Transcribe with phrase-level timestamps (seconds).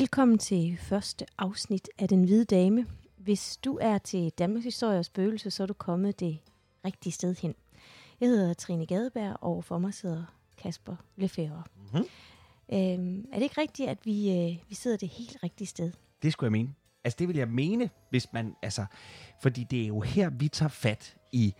[0.00, 2.86] Velkommen til første afsnit af Den Hvide Dame.
[3.16, 6.38] Hvis du er til Danmarks Historie og Spøgelse, så er du kommet det
[6.84, 7.54] rigtige sted hen.
[8.20, 10.24] Jeg hedder Trine Gadeberg, og for mig sidder
[10.58, 11.62] Kasper Lefebvre.
[11.76, 12.06] Mm-hmm.
[12.72, 15.92] Øhm, er det ikke rigtigt, at vi, øh, vi sidder det helt rigtige sted?
[16.22, 16.74] Det skulle jeg mene.
[17.04, 18.54] Altså, det vil jeg mene, hvis man...
[18.62, 18.84] Altså,
[19.42, 21.54] fordi det er jo her, vi tager fat i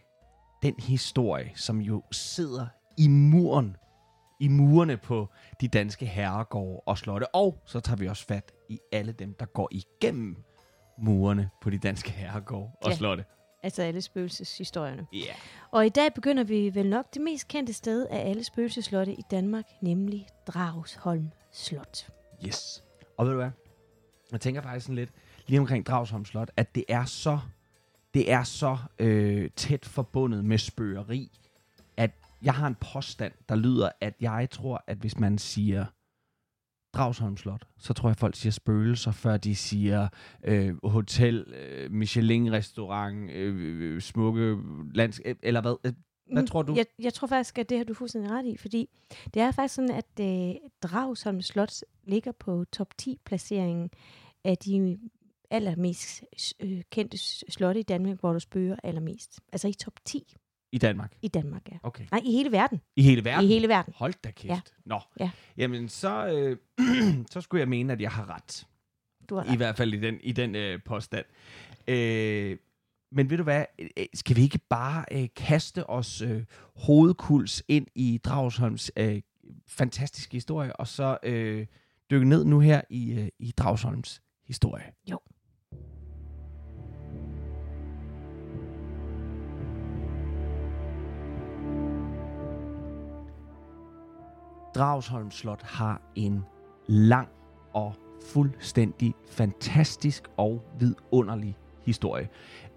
[0.62, 2.66] den historie, som jo sidder
[2.98, 3.76] i muren
[4.40, 5.28] i murene på
[5.60, 7.34] de danske herregårde og slotte.
[7.34, 10.36] Og så tager vi også fat i alle dem, der går igennem
[10.98, 12.96] murene på de danske herregårde og Ja.
[12.96, 13.24] slotte.
[13.62, 15.06] Altså alle spøgelseshistorierne.
[15.12, 15.18] Ja.
[15.18, 15.34] Yeah.
[15.70, 19.22] Og i dag begynder vi vel nok det mest kendte sted af alle spøgelseslotte i
[19.30, 22.10] Danmark, nemlig Dragsholm Slot.
[22.46, 22.84] Yes.
[23.16, 23.50] Og ved du hvad?
[24.32, 25.10] Jeg tænker faktisk sådan lidt,
[25.46, 27.38] lige omkring Dragsholm Slot, at det er så,
[28.14, 31.39] det er så øh, tæt forbundet med spøgeri,
[32.42, 35.84] jeg har en påstand, der lyder, at jeg tror, at hvis man siger
[36.94, 40.08] Dragsholm Slot, så tror jeg, folk siger spøgelser, før de siger
[40.44, 44.56] øh, hotel, øh, Michelin-restaurant, øh, øh, smukke
[44.94, 45.20] lands...
[45.24, 45.76] øh, Eller hvad?
[45.84, 45.92] Øh,
[46.32, 46.74] Hvad Mm, tror du?
[46.76, 48.88] Jeg, jeg tror faktisk, at det har du fuldstændig ret i, fordi
[49.34, 51.72] det er faktisk sådan, at øh, Dragsholm Slot
[52.04, 53.90] ligger på top 10 placeringen
[54.44, 54.98] af de
[55.50, 56.24] allermest
[56.60, 57.18] øh, kendte
[57.52, 59.40] slotte i Danmark, hvor du spøger allermest.
[59.52, 60.34] Altså i top 10
[60.72, 61.12] I Danmark.
[61.22, 61.76] i Danmark, ja.
[61.82, 62.04] Okay.
[62.10, 62.80] Nej, i hele verden.
[62.96, 63.44] I hele verden?
[63.44, 63.94] I hele verden.
[63.96, 64.50] Hold da kæft.
[64.50, 64.60] Ja.
[64.84, 65.00] Nå.
[65.20, 65.30] Ja.
[65.56, 66.56] Jamen, så, øh,
[67.32, 68.66] så skulle jeg mene, at jeg har ret.
[69.28, 69.56] Du har I ret.
[69.56, 71.24] hvert fald i den, i den øh, påstand.
[71.88, 72.56] Øh,
[73.12, 73.64] men ved du hvad?
[73.78, 76.44] Øh, Skal vi ikke bare øh, kaste os øh,
[76.76, 79.22] hovedkuls ind i Dragsholms øh,
[79.68, 81.66] fantastiske historie, og så øh,
[82.10, 84.84] dykke ned nu her i, øh, i Dragsholms historie?
[85.10, 85.18] Jo.
[94.74, 96.44] Dragsholm Slot har en
[96.86, 97.28] lang
[97.72, 97.94] og
[98.32, 102.28] fuldstændig fantastisk og vidunderlig historie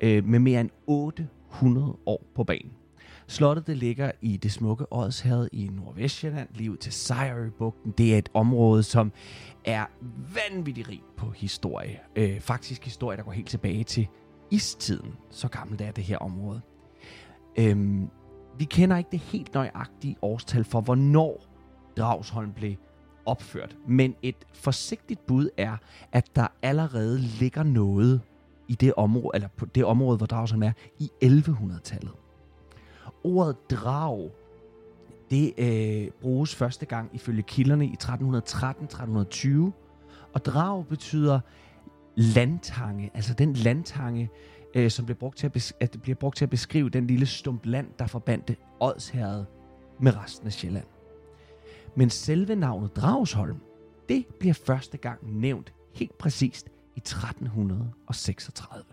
[0.02, 2.72] øh, med mere end 800 år på banen.
[3.28, 7.94] Slottet det ligger i det smukke Odshavet i Nordvestjylland, lige ud til Sejrøbugten.
[7.98, 9.12] Det er et område, som
[9.66, 9.86] er
[10.34, 12.00] vanvittigt rigt på historie.
[12.16, 14.08] Øh, faktisk historie, der går helt tilbage til
[14.52, 15.14] istiden.
[15.30, 16.62] Så gammelt er det her område.
[17.59, 18.09] Øhm,
[18.58, 21.53] vi kender ikke det helt nøjagtige årstal for, hvornår
[21.98, 22.76] Dragsholm blev
[23.26, 23.78] opført.
[23.88, 25.78] Men et forsigtigt bud er,
[26.12, 28.22] at der allerede ligger noget
[28.68, 32.12] i det område, eller på det område, hvor Dragsholm er, i 1100-tallet.
[33.24, 34.32] Ordet drag,
[35.30, 39.72] det øh, bruges første gang ifølge kilderne i 1313-1320,
[40.34, 41.40] og drag betyder
[42.16, 44.30] landtange, altså den landtange,
[44.76, 47.08] øh, som bliver brugt, til at bes- at det bliver brugt til at beskrive den
[47.08, 49.46] lille stump land, der forbandte Odsherred
[50.00, 50.86] med resten af Sjælland.
[51.96, 53.58] Men selve navnet Dragsholm,
[54.09, 58.84] det bliver første gang nævnt helt præcist i 1336.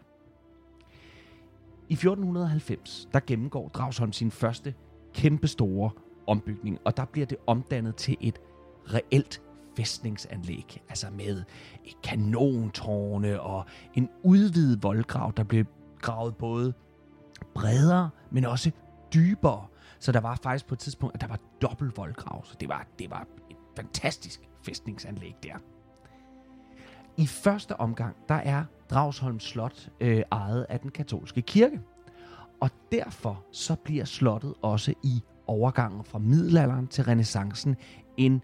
[1.89, 4.75] I 1490, der gennemgår Dragsholm sin første
[5.15, 5.91] kæmpestore
[6.27, 8.39] ombygning, og der bliver det omdannet til et
[8.95, 9.43] reelt
[9.77, 11.43] fæstningsanlæg, altså med
[11.85, 15.65] et kanontårne og en udvidet voldgrav, der blev
[16.01, 16.73] gravet både
[17.55, 18.71] bredere, men også
[19.15, 19.67] dybere.
[20.01, 22.87] Så der var faktisk på et tidspunkt, at der var dobbelt voldgrav, så det var,
[22.99, 25.55] det var et fantastisk fæstningsanlæg der.
[27.17, 31.81] I første omgang, der er Dragsholm Slot øh, ejet af den katolske kirke.
[32.61, 37.77] Og derfor så bliver slottet også i overgangen fra middelalderen til renaissancen
[38.17, 38.43] en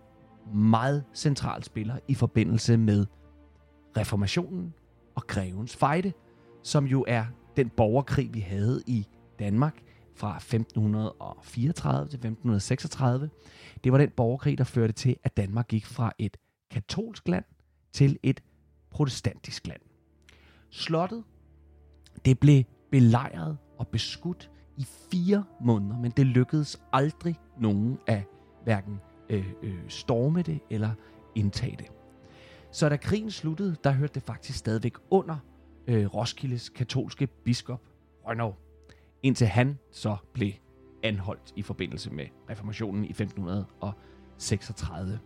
[0.54, 3.06] meget central spiller i forbindelse med
[3.96, 4.74] reformationen
[5.14, 6.12] og grevens fejde,
[6.62, 7.24] som jo er
[7.56, 9.06] den borgerkrig, vi havde i
[9.38, 9.85] Danmark
[10.16, 13.30] fra 1534 til 1536.
[13.84, 16.36] Det var den borgerkrig, der førte til, at Danmark gik fra et
[16.70, 17.44] katolsk land
[17.92, 18.42] til et
[18.90, 19.80] protestantisk land.
[20.70, 21.24] Slottet,
[22.24, 28.24] det blev belejret og beskudt i fire måneder, men det lykkedes aldrig nogen af
[28.64, 30.90] hverken øh, øh, storme det eller
[31.34, 31.86] indtage det.
[32.70, 35.36] Så da krigen sluttede, der hørte det faktisk stadigvæk under
[35.86, 37.82] øh, Roskildes katolske biskop
[38.26, 38.54] Rønnow,
[39.26, 40.52] indtil han så blev
[41.02, 45.18] anholdt i forbindelse med reformationen i 1536.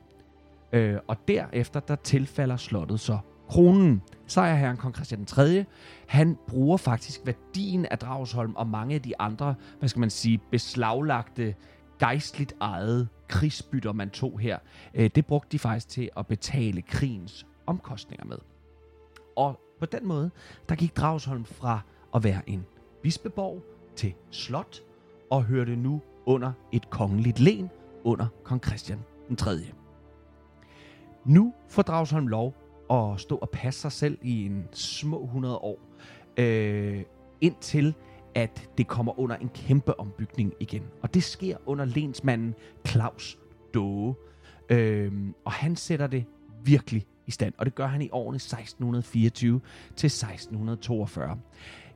[0.73, 3.19] Øh, og derefter, der tilfalder slottet så
[3.49, 4.03] kronen.
[4.27, 5.65] Sejrherren kong Christian 3.
[6.07, 10.41] Han bruger faktisk værdien af Dragsholm og mange af de andre, hvad skal man sige,
[10.51, 11.55] beslaglagte,
[11.99, 14.59] gejstligt ejede krigsbytter, man tog her.
[14.95, 18.39] Øh, det brugte de faktisk til at betale krigens omkostninger med.
[19.37, 20.31] Og på den måde,
[20.69, 21.81] der gik Dragsholm fra
[22.15, 22.67] at være en
[23.03, 23.63] bispeborg
[24.01, 24.83] til slot,
[25.31, 27.71] og hørte nu under et kongeligt len
[28.05, 28.99] under kong Christian
[29.29, 29.51] den 3.
[31.25, 32.55] Nu får Dragsholm lov
[32.91, 35.79] at stå og passe sig selv i en små 100 år,
[36.37, 37.03] øh,
[37.41, 37.95] indtil
[38.35, 40.83] at det kommer under en kæmpe ombygning igen.
[41.03, 42.55] Og det sker under lensmanden
[42.87, 43.39] Claus
[43.75, 44.15] Doge.
[44.69, 45.13] Øh,
[45.45, 46.25] og han sætter det
[46.65, 49.61] virkelig i stand, og det gør han i årene 1624
[49.97, 51.39] til 1642.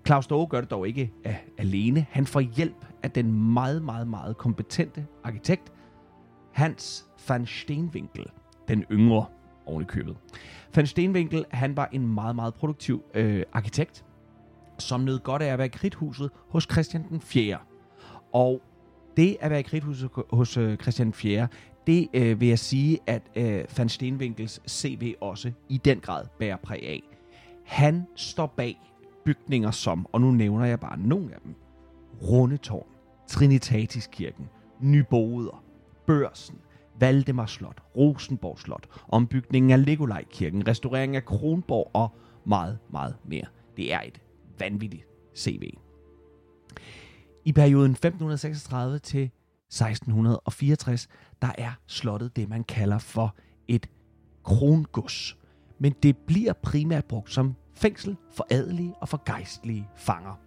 [0.06, 2.06] Claus Doge gør det dog ikke af, alene.
[2.10, 5.72] Han får hjælp af den meget, meget, meget kompetente arkitekt
[6.52, 8.26] Hans van Steenwinkel,
[8.68, 9.26] den yngre
[9.66, 10.16] oven i købet.
[10.74, 14.04] Van Steenwinkel, han var en meget, meget produktiv øh, arkitekt,
[14.78, 17.58] som nød godt af at være i kridthuset hos Christian den 4.
[18.32, 18.62] Og
[19.16, 21.48] det at være i kridthuset hos øh, Christian den 4.,
[21.86, 26.56] det øh, vil jeg sige, at øh, Van Steenwinkels CV også i den grad bærer
[26.56, 27.02] præg af.
[27.64, 28.78] Han står bag
[29.24, 31.54] bygninger som, og nu nævner jeg bare nogle af dem,
[32.22, 32.86] Rundetårn,
[33.28, 34.48] Trinitatiskirken,
[34.80, 35.64] Nyboder,
[36.06, 36.58] Børsen,
[37.00, 42.08] Valdemar Slot, Rosenborg Slot, ombygningen af Legolejkirken, restaureringen af Kronborg og
[42.44, 43.46] meget, meget mere.
[43.76, 44.20] Det er et
[44.58, 45.06] vanvittigt
[45.36, 45.74] CV.
[47.44, 49.30] I perioden 1536 til
[49.66, 51.08] 1664,
[51.42, 53.34] der er slottet det, man kalder for
[53.68, 53.90] et
[54.42, 55.36] krongods.
[55.78, 60.40] Men det bliver primært brugt som fængsel for adelige og for gejstlige fanger.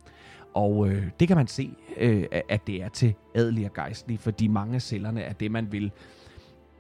[0.53, 4.47] Og øh, det kan man se, øh, at det er til adelige og gejstlige, fordi
[4.47, 5.91] mange af cellerne er det, man vil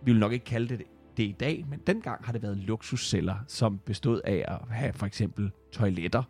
[0.01, 0.85] vi vil nok ikke kalde det
[1.17, 5.05] det i dag, men dengang har det været luksusceller, som bestod af at have for
[5.05, 6.23] eksempel toiletter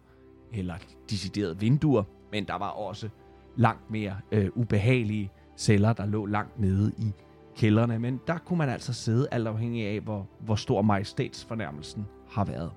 [0.54, 0.76] eller
[1.10, 3.10] deciderede vinduer, men der var også
[3.56, 7.12] langt mere øh, ubehagelige celler, der lå langt nede i
[7.58, 12.46] kældrene, men der kunne man altså sidde alt afhængig af, hvor, hvor stor majestætsfornærmelsen har
[12.46, 12.72] været.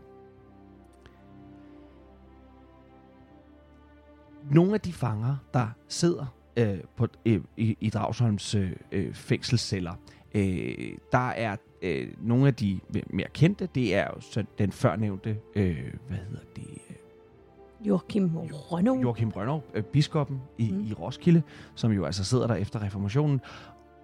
[4.50, 9.94] Nogle af de fanger, der sidder øh, på, øh, i, i Dragsholms øh, øh fængselsceller,
[10.35, 12.81] Øh, der er øh, nogle af de
[13.11, 16.65] mere kendte, det er jo så den førnævnte, øh, hvad hedder det?
[17.85, 19.00] Joachim Rønnow.
[19.00, 20.81] Joachim Rønnow, øh, biskoppen i, mm.
[20.81, 21.43] i Roskilde,
[21.75, 23.41] som jo altså sidder der efter reformationen.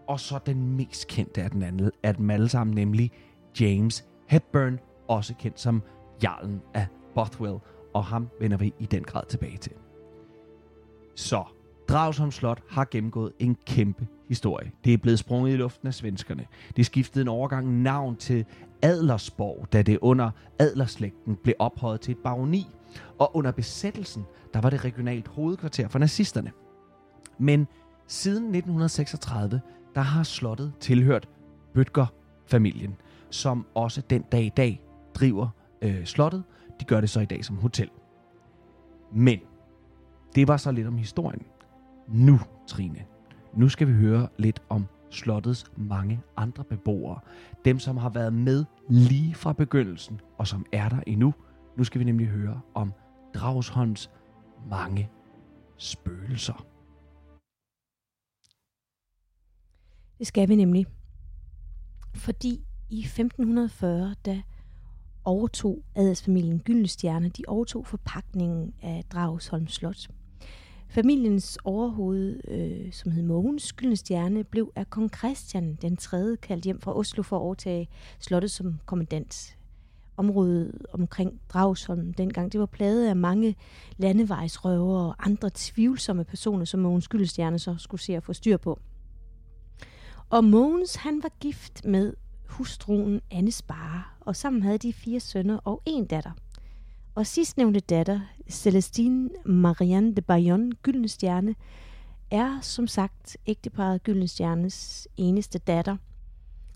[0.09, 3.11] Og så den mest kendte af, den anden, af dem alle sammen, nemlig
[3.61, 5.83] James Hepburn, også kendt som
[6.23, 7.59] Jarlen af Bothwell.
[7.95, 9.73] Og ham vender vi i den grad tilbage til.
[11.15, 11.45] Så
[11.89, 14.73] Dragsholm Slot har gennemgået en kæmpe historie.
[14.85, 16.47] Det er blevet sprunget i luften af svenskerne.
[16.77, 18.45] Det skiftede en overgang navn til
[18.83, 22.67] Adlersborg, da det under Adlerslægten blev ophøjet til et baroni.
[23.19, 24.25] Og under besættelsen,
[24.55, 26.53] der var det regionalt hovedkvarter for nazisterne.
[27.39, 27.67] Men
[28.07, 29.61] siden 1936,
[29.97, 31.29] der har slottet tilhørt
[31.75, 32.97] Bøtger-familien,
[33.31, 34.83] som også den dag i dag
[35.15, 35.49] driver
[35.83, 36.45] øh, slottet.
[36.81, 37.91] De gør det så i dag som hotel.
[39.13, 39.41] Men
[40.35, 41.43] det var så lidt om historien.
[42.09, 43.05] Nu, Trine,
[43.55, 47.19] nu skal vi høre lidt om slottets mange andre beboere.
[47.65, 51.35] Dem, som har været med lige fra begyndelsen, og som er der endnu.
[51.77, 52.93] Nu skal vi nemlig høre om
[53.35, 54.11] Dragsholms
[54.71, 55.11] mange
[55.77, 56.67] spøgelser.
[60.19, 60.87] Det skal vi nemlig.
[62.15, 64.43] Fordi i 1540, da
[65.25, 70.09] overtog adelsfamilien Gyldenstjerne, de overtog forpakningen af Dragsholm Slot.
[70.89, 76.37] Familiens overhoved, øh, som hed Mogens Gyldenstjerne, blev af kong Christian den 3.
[76.37, 79.57] kaldt hjem fra Oslo for at overtage slottet som kommandant.
[80.17, 83.57] Området omkring Dragsholm dengang, det var pladet af mange
[83.97, 88.79] landevejsrøver og andre tvivlsomme personer, som Mogens Gyldenstjerne så skulle se at få styr på.
[90.31, 92.15] Og Mogens, han var gift med
[92.47, 96.33] hustruen Anne Spare, og sammen havde de fire sønner og en datter–
[97.17, 101.55] og sidstnævnte datter, Celestine Marianne de Bayon Gyldne Stjerne,
[102.31, 105.97] er som sagt ægteparet Gyldne Stjernes eneste datter.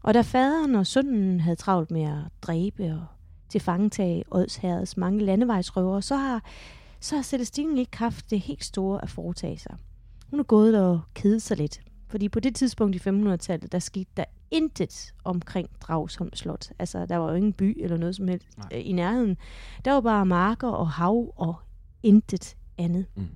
[0.02, 3.06] Og da faderen og sønnen havde travlt med at dræbe og
[3.48, 6.44] til fangetage Odsherreds mange landevejsrøvere, så har,
[7.00, 9.76] så har Celestine ikke haft det helt store at foretage sig.
[10.30, 11.80] Hun er gået og kedet sig lidt.
[12.10, 16.70] Fordi på det tidspunkt i 500-tallet, der skete der intet omkring Dragsholm Slot.
[16.78, 18.68] Altså, der var jo ingen by eller noget som helst Nej.
[18.72, 19.36] Øh, i nærheden.
[19.84, 21.54] Der var bare marker og hav og
[22.02, 23.06] intet andet.
[23.16, 23.26] Mm.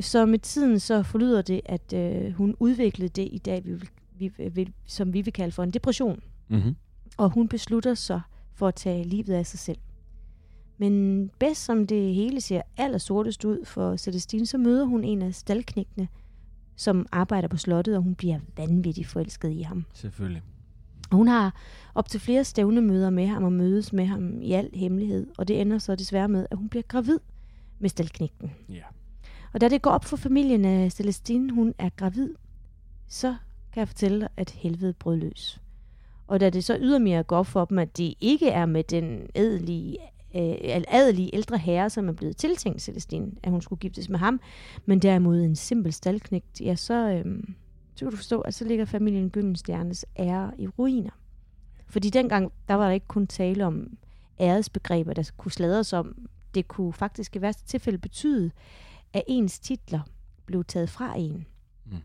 [0.00, 3.88] Så med tiden så forlyder det, at øh, hun udviklede det i dag, vi vil,
[4.18, 6.22] vi vil, som vi vil kalde for en depression.
[6.48, 6.76] Mm-hmm.
[7.16, 8.20] Og hun beslutter sig
[8.54, 9.78] for at tage livet af sig selv.
[10.78, 15.22] Men bedst som det hele ser aller sortest ud for Celestine, så møder hun en
[15.22, 16.08] af staldknægtene,
[16.76, 19.84] som arbejder på slottet, og hun bliver vanvittigt forelsket i ham.
[19.92, 20.42] Selvfølgelig.
[21.10, 21.54] Og hun har
[21.94, 25.60] op til flere stævnemøder med ham og mødes med ham i al hemmelighed, og det
[25.60, 27.18] ender så desværre med, at hun bliver gravid
[27.78, 28.52] med staldknægten.
[28.68, 28.82] Ja.
[29.52, 32.34] Og da det går op for familien af Celestine, hun er gravid,
[33.06, 33.34] så
[33.72, 35.60] kan jeg fortælle dig, at helvede brød løs.
[36.26, 39.26] Og da det så ydermere går op for dem, at det ikke er med den
[39.34, 39.96] adelige,
[40.36, 44.40] øh, adelige ældre herre, som er blevet tiltænkt Celestine, at hun skulle giftes med ham,
[44.86, 47.42] men derimod en simpel staldknægt, ja, så, øh,
[47.94, 51.10] så kan du forstå, at så ligger familien Gyldenstjernes ære i ruiner.
[51.86, 53.98] Fordi dengang, der var der ikke kun tale om
[54.40, 56.28] æresbegreber, der kunne sladres om.
[56.54, 58.50] Det kunne faktisk i værste tilfælde betyde,
[59.12, 60.00] at ens titler
[60.46, 61.46] blev taget fra en.
[61.86, 61.96] Mm.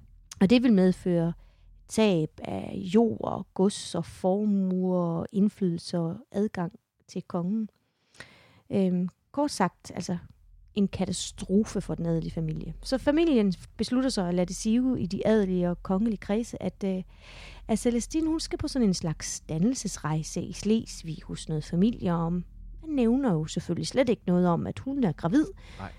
[0.41, 1.33] Og det vil medføre
[1.87, 6.71] tab af jord, gods og formuer, indflydelse og adgang
[7.07, 7.69] til kongen.
[8.71, 10.17] Øhm, kort sagt, altså
[10.75, 12.73] en katastrofe for den adelige familie.
[12.83, 16.83] Så familien beslutter sig at lade det sige i de adelige og kongelige kredse, at,
[16.85, 17.03] øh,
[17.67, 22.45] at Celestine hun skal på sådan en slags dannelsesrejse i Slesvig hos noget familie om.
[22.81, 25.45] Man nævner jo selvfølgelig slet ikke noget om, at hun er gravid.
[25.79, 25.91] Nej.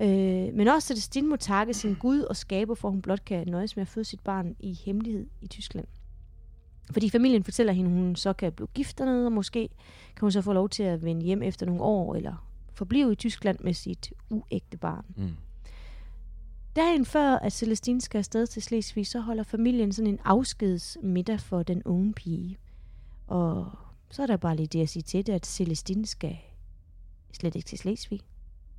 [0.00, 3.76] Øh, men også Celestine må takke sin Gud og skaber, for hun blot kan nøjes
[3.76, 5.86] med at føde sit barn i hemmelighed i Tyskland.
[6.90, 9.68] Fordi familien fortæller hende, at hun så kan blive gift dernede, og måske
[10.16, 13.14] kan hun så få lov til at vende hjem efter nogle år, eller forblive i
[13.14, 15.04] Tyskland med sit uægte barn.
[15.16, 15.36] Mm.
[16.76, 21.62] Dagen før, at Celestine skal afsted til Slesvig, så holder familien sådan en afskedsmiddag for
[21.62, 22.58] den unge pige.
[23.26, 23.70] Og
[24.10, 26.36] så er der bare lige det at sige til det, at Celestine skal
[27.32, 28.20] slet ikke til Slesvig.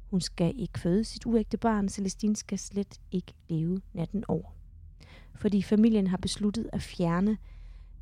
[0.09, 1.89] Hun skal ikke føde sit uægte barn.
[1.89, 4.55] Celestine skal slet ikke leve natten over.
[5.35, 7.37] Fordi familien har besluttet at fjerne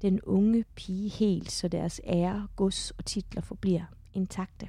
[0.04, 3.84] den unge pige helt, så deres ære, gods og titler forbliver
[4.14, 4.68] intakte.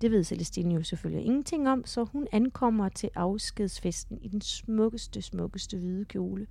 [0.00, 5.22] Det ved Celestine jo selvfølgelig ingenting om, så hun ankommer til afskedsfesten i den smukkeste,
[5.22, 6.46] smukkeste hvide kjole.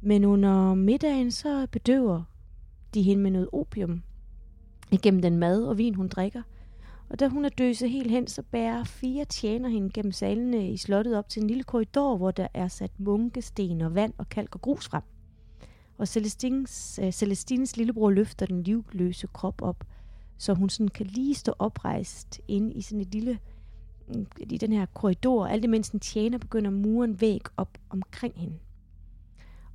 [0.00, 2.22] Men under middagen så bedøver
[2.94, 4.02] de hende med noget opium
[4.90, 6.42] igennem den mad og vin, hun drikker.
[7.08, 10.76] Og da hun er døset helt hen, så bærer fire tjener hende gennem salene i
[10.76, 14.54] slottet op til en lille korridor, hvor der er sat munkesten og vand og kalk
[14.54, 15.02] og grus frem.
[15.98, 19.84] Og Celestines, uh, øh, Celestines lillebror løfter den livløse krop op,
[20.38, 23.38] så hun sådan kan lige stå oprejst inde i sådan et lille
[24.40, 28.34] i den her korridor, alt imens en tjener begynder at mure en væg op omkring
[28.36, 28.58] hende.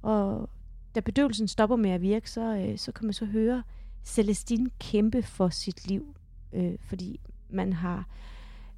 [0.02, 0.50] Og
[0.96, 3.64] da bedøvelsen stopper med at virke, så, øh, så kan man så høre
[4.04, 6.16] Celestine kæmpe for sit liv,
[6.54, 8.08] øh, fordi man har,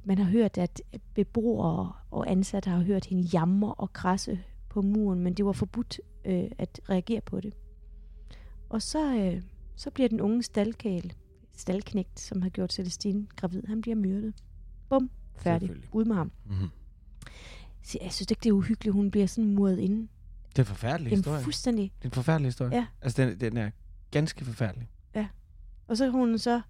[0.03, 0.81] man har hørt, at
[1.13, 5.99] beboere og ansatte har hørt hende jamre og krasse på muren, men det var forbudt
[6.25, 7.53] øh, at reagere på det.
[8.69, 9.41] Og så, øh,
[9.75, 11.13] så bliver den unge staldkæl,
[11.55, 14.33] staldknægt, som har gjort Celestine gravid, han bliver myrdet.
[14.89, 15.69] Bum, færdig.
[15.91, 16.31] Ud med ham.
[16.45, 16.69] Mm-hmm.
[17.83, 20.07] Så jeg synes ikke, det er uhyggeligt, hun bliver sådan muret inde.
[20.49, 21.37] Det er en forfærdelig Det er historie.
[21.37, 21.91] en fuldstændig...
[21.97, 22.75] Det er en forfærdelig historie.
[22.75, 22.85] Ja.
[23.01, 23.71] Altså, den, den er
[24.11, 24.89] ganske forfærdelig.
[25.87, 26.61] Og så er hun så...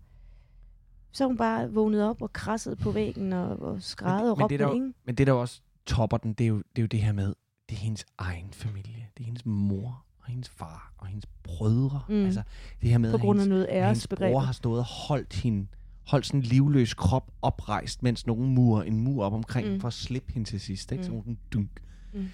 [1.11, 4.49] Så hun bare vågnet op og krasset på væggen og, og skrædet og men råbt
[4.49, 4.93] det er der jo- ikke?
[5.05, 7.33] Men det, der også topper den, det er, jo, det er jo det her med,
[7.69, 9.07] det er hendes egen familie.
[9.17, 12.01] Det er hendes mor og hendes far og hendes brødre.
[12.09, 12.25] Mm.
[12.25, 12.43] Altså,
[12.81, 15.67] det her med, På grund af hendes, noget hendes bror har stået og holdt hende
[16.07, 19.79] holdt sådan en livløs krop oprejst, mens nogen murer en mur op omkring, Mm.
[19.79, 20.91] for at slippe hende til sidst.
[20.91, 21.01] Ikke?
[21.03, 21.09] Mm.
[21.09, 21.81] Sådan dunk.
[22.13, 22.27] Mm.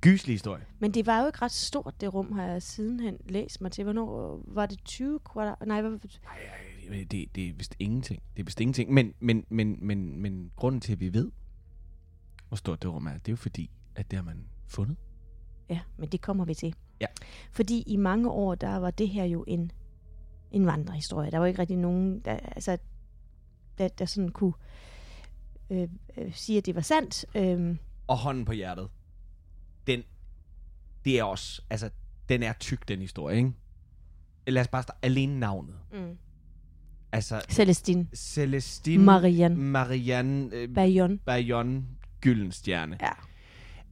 [0.00, 0.64] Gyselig historie.
[0.78, 3.84] Men det var jo ikke ret stort, det rum, har jeg sidenhen læst mig til.
[3.84, 5.66] Hvornår var det 20 kvadrat?
[5.68, 5.98] Nej, hvad, Ej,
[6.90, 8.22] ej, det, det er vist ingenting.
[8.36, 8.92] Det er vist ingenting.
[8.92, 11.30] Men, men, men, men, men grunden til, at vi ved,
[12.48, 14.96] hvor stort det rum er, det er jo fordi, at det har man fundet.
[15.70, 16.74] Ja, men det kommer vi til.
[17.00, 17.06] Ja.
[17.52, 19.70] Fordi i mange år, der var det her jo en,
[20.50, 21.30] en vandrehistorie.
[21.30, 22.78] Der var ikke rigtig nogen, der, altså,
[23.78, 24.52] der, der sådan kunne
[25.70, 27.24] øh, øh, sige, at det var sandt.
[27.34, 27.76] Øh,
[28.06, 28.88] Og hånden på hjertet,
[29.86, 30.02] den,
[31.04, 31.90] det er også, altså,
[32.28, 33.52] den er tyk, den historie, ikke?
[34.46, 35.74] Lad os bare starte, alene navnet.
[35.92, 36.16] mm.
[37.12, 41.18] Altså, Celestine Celestine Marianne Marianne øh, Bayon.
[41.18, 41.86] Bayon
[42.20, 42.98] Gyldenstjerne.
[43.00, 43.10] Ja.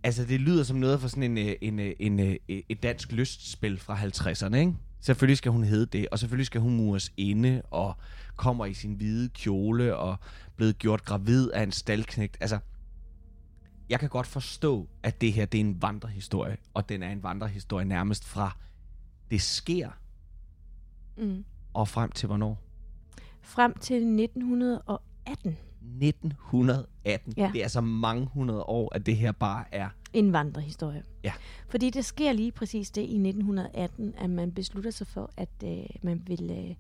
[0.03, 3.13] Altså, det lyder som noget fra sådan en, øh, en, øh, en, en, et dansk
[3.13, 4.75] lystspil fra 50'erne, ikke?
[5.01, 7.97] Selvfølgelig skal hun hedde det, og selvfølgelig skal hun mures inde, og
[8.37, 10.17] kommer i sin hvide kjole, og
[10.57, 12.37] blevet gjort gravid af en staldknægt.
[12.41, 12.59] Altså,
[13.89, 17.23] jeg kan godt forstå, at det her, det er en vandrehistorie, og den er en
[17.23, 18.57] vandrehistorie nærmest fra
[19.31, 19.91] det sker,
[21.19, 21.45] Mm.
[21.75, 22.63] og frem til hvornår?
[23.43, 25.57] Frem til 1918.
[26.03, 27.35] 1918.
[27.37, 27.51] Ja.
[27.53, 29.89] Det er så mange hundrede år, at det her bare er...
[30.13, 31.03] En vandrehistorie.
[31.25, 31.33] Ja.
[31.69, 35.85] Fordi det sker lige præcis det i 1918, at man beslutter sig for, at øh,
[36.03, 36.75] man vil øh,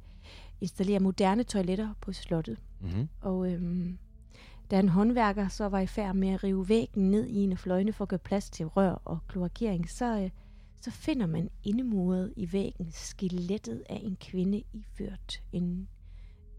[0.60, 2.58] installere moderne toiletter på slottet.
[2.80, 3.08] Mm-hmm.
[3.20, 3.98] Og øhm,
[4.70, 7.58] da en håndværker så var i færd med at rive væggen ned i en af
[7.58, 10.30] fløjene for at gøre plads til rør og kloakering, så, øh,
[10.80, 15.88] så finder man indemuret i væggen skelettet af en kvinde iført en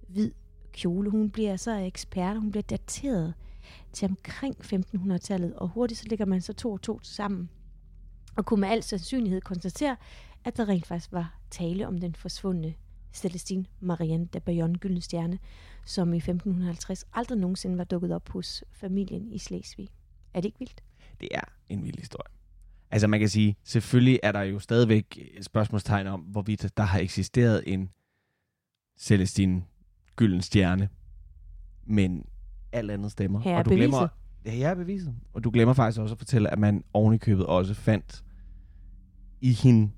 [0.08, 0.32] hvid
[0.72, 1.10] kjole.
[1.10, 3.34] Hun bliver så ekspert, hun bliver dateret
[3.94, 7.50] til omkring 1500-tallet, og hurtigt så ligger man så to og to sammen,
[8.36, 9.96] og kunne med al sandsynlighed konstatere,
[10.44, 12.74] at der rent faktisk var tale om den forsvundne
[13.14, 15.40] Celestine Marianne de Bayonne Gyldenstjerne,
[15.86, 19.90] som i 1550 aldrig nogensinde var dukket op hos familien i Slesvig.
[20.34, 20.84] Er det ikke vildt?
[21.20, 22.34] Det er en vild historie.
[22.92, 27.64] Altså man kan sige, selvfølgelig er der jo stadigvæk spørgsmålstegn om, hvorvidt der har eksisteret
[27.66, 27.90] en
[29.00, 29.64] Celestine
[30.18, 30.90] Gylden Stjerne,
[31.86, 32.26] men
[32.72, 33.40] alt andet stemmer.
[33.40, 33.90] Her er og du beviset.
[33.90, 34.08] glemmer,
[34.46, 35.16] ja, her er beviset.
[35.34, 38.24] Og du glemmer faktisk også at fortælle, at man oven i købet også fandt
[39.42, 39.92] i hende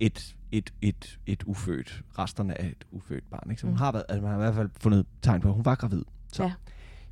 [0.00, 3.50] et, et, et, et ufødt, resterne af et ufødt barn.
[3.50, 3.60] Ikke?
[3.60, 3.78] Så hun Mm.
[3.78, 6.02] har været, altså man har i hvert fald fundet tegn på, at hun var gravid.
[6.32, 6.52] Så Ja.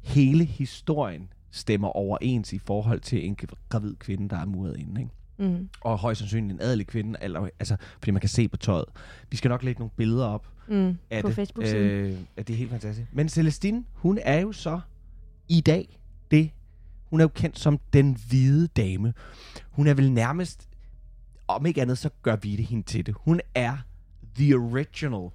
[0.00, 3.37] hele historien stemmer overens i forhold til en
[3.68, 5.00] gravid kvinde, der er muret inde.
[5.00, 5.12] Ikke?
[5.46, 5.68] Mm.
[5.80, 8.84] Og højst sandsynligt en adelig kvinde, eller, altså, fordi man kan se på tøjet.
[9.30, 10.99] Vi skal nok lægge nogle billeder op Mm.
[11.11, 11.37] af På det.
[11.37, 11.82] Facebook-siden.
[11.90, 13.08] Øh, ja, det er helt fantastisk.
[13.12, 14.80] Men Celestine, hun er jo så
[15.49, 15.99] i dag
[16.30, 16.50] det.
[17.11, 19.14] Hun er jo kendt som den hvide dame.
[19.70, 20.68] Hun er vel nærmest,
[21.49, 23.14] om ikke andet, så gør vi det hende til det.
[23.18, 23.76] Hun er
[24.37, 25.30] the original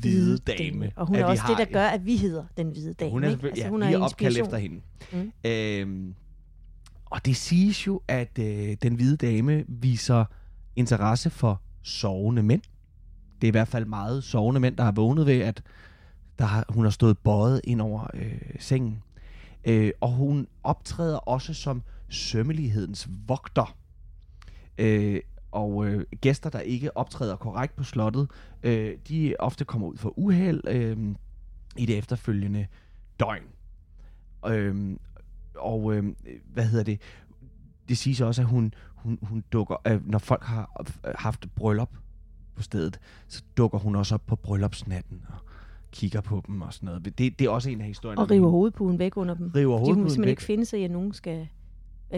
[0.00, 0.92] hvide dame.
[0.96, 3.10] Og hun at er også det, der gør, at vi hedder den hvide dame.
[3.10, 3.32] hun er, ikke?
[3.32, 4.80] selvfølgelig- ja, hun vi er opkaldt efter hende.
[5.12, 5.32] Mm.
[5.44, 6.14] Øhm,
[7.10, 10.24] og det siges jo, at øh, den hvide dame viser
[10.76, 12.62] interesse for sovende mænd.
[13.40, 15.62] Det er i hvert fald meget sovende mænd, der har vågnet ved, at
[16.38, 19.02] der har, hun har stået bøjet ind over øh, sengen.
[19.64, 23.76] Øh, og hun optræder også som sømmelighedens vogter.
[24.78, 28.30] Øh, og øh, gæster, der ikke optræder korrekt på slottet,
[28.62, 31.14] øh, de ofte kommer ud for uheld øh,
[31.76, 32.66] i det efterfølgende
[33.20, 33.42] døgn.
[34.46, 35.00] Øhm,
[35.58, 36.04] og øh,
[36.52, 37.00] hvad hedder det?
[37.88, 40.84] Det siges også, at hun, hun, hun dukker, øh, når folk har
[41.18, 41.90] haft bryllup
[42.54, 45.34] på stedet, så dukker hun også op på bryllupsnatten og
[45.92, 47.04] kigger på dem og sådan noget.
[47.04, 48.20] Det, det er også en af historierne.
[48.20, 49.46] Og river hovedpuden væk under dem.
[49.46, 50.28] river Fordi hun hovedpuden simpelthen væk.
[50.30, 51.48] ikke finde sig i, at nogen skal...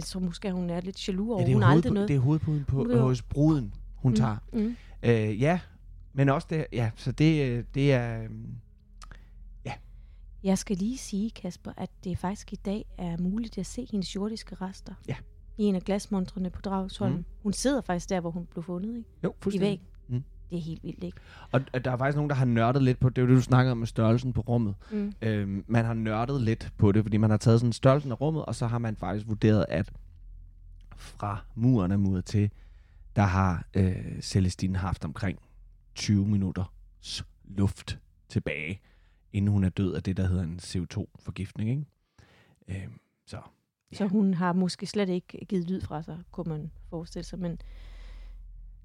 [0.05, 1.46] Tror måske, hun er lidt jaloux over.
[1.48, 2.09] Ja, hun aldrig hovedpuden, noget.
[2.09, 4.37] det er hovedpuden på, Hun hos bruden, hun Mm, tager.
[4.53, 4.76] Mm.
[5.03, 5.61] Øh, ja,
[6.12, 8.29] men også det, ja, så det, øh, det er, øh,
[10.44, 14.14] Jeg skal lige sige, Kasper, at det faktisk i dag er muligt at se hendes
[14.16, 14.94] jordiske rester.
[15.09, 15.16] Ja.
[15.59, 17.14] I en af glasmontrene på Dragsholm.
[17.14, 17.24] Mm.
[17.42, 19.09] Hun sidder faktisk der, hvor hun blev fundet, ikke?
[19.24, 19.68] jo, I fuldstændig.
[19.70, 19.81] væg.
[20.09, 20.24] Mm.
[20.50, 21.18] Det er helt vildt, ikke?
[21.53, 23.42] Og, der er faktisk nogen, der har nørdet lidt på, det er jo det, du
[23.42, 24.74] snakkede om med størrelsen på rummet.
[24.90, 25.12] Mm.
[25.22, 28.44] Øhm, man har nørdet lidt på det, fordi man har taget sådan størrelsen af rummet,
[28.44, 29.92] og så har man faktisk vurderet, at
[30.96, 32.50] fra muren af muret til,
[33.16, 35.38] der har øh, Celestine haft omkring
[35.94, 36.72] 20 minutter
[37.44, 37.98] luft
[38.29, 38.81] tilbage,
[39.32, 41.70] inden hun er død af det, der hedder en CO2-forgiftning.
[41.70, 41.84] Ikke?
[42.84, 43.40] Øhm, så
[43.92, 47.38] Så hun har måske slet ikke givet lyd fra sig, kunne man forestille sig.
[47.38, 47.58] Men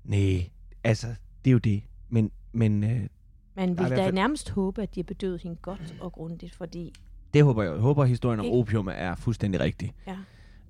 [0.03, 0.49] nej,
[0.83, 1.07] altså,
[1.45, 1.83] det er jo det.
[2.09, 3.07] Men, men øh,
[3.55, 6.93] man vil da fald- nærmest håbe, at de har bedøvet hende godt og grundigt, fordi
[7.33, 7.71] det håber jeg.
[7.71, 9.93] Jeg håber, at historien om opium er fuldstændig rigtig.
[10.07, 10.17] ja,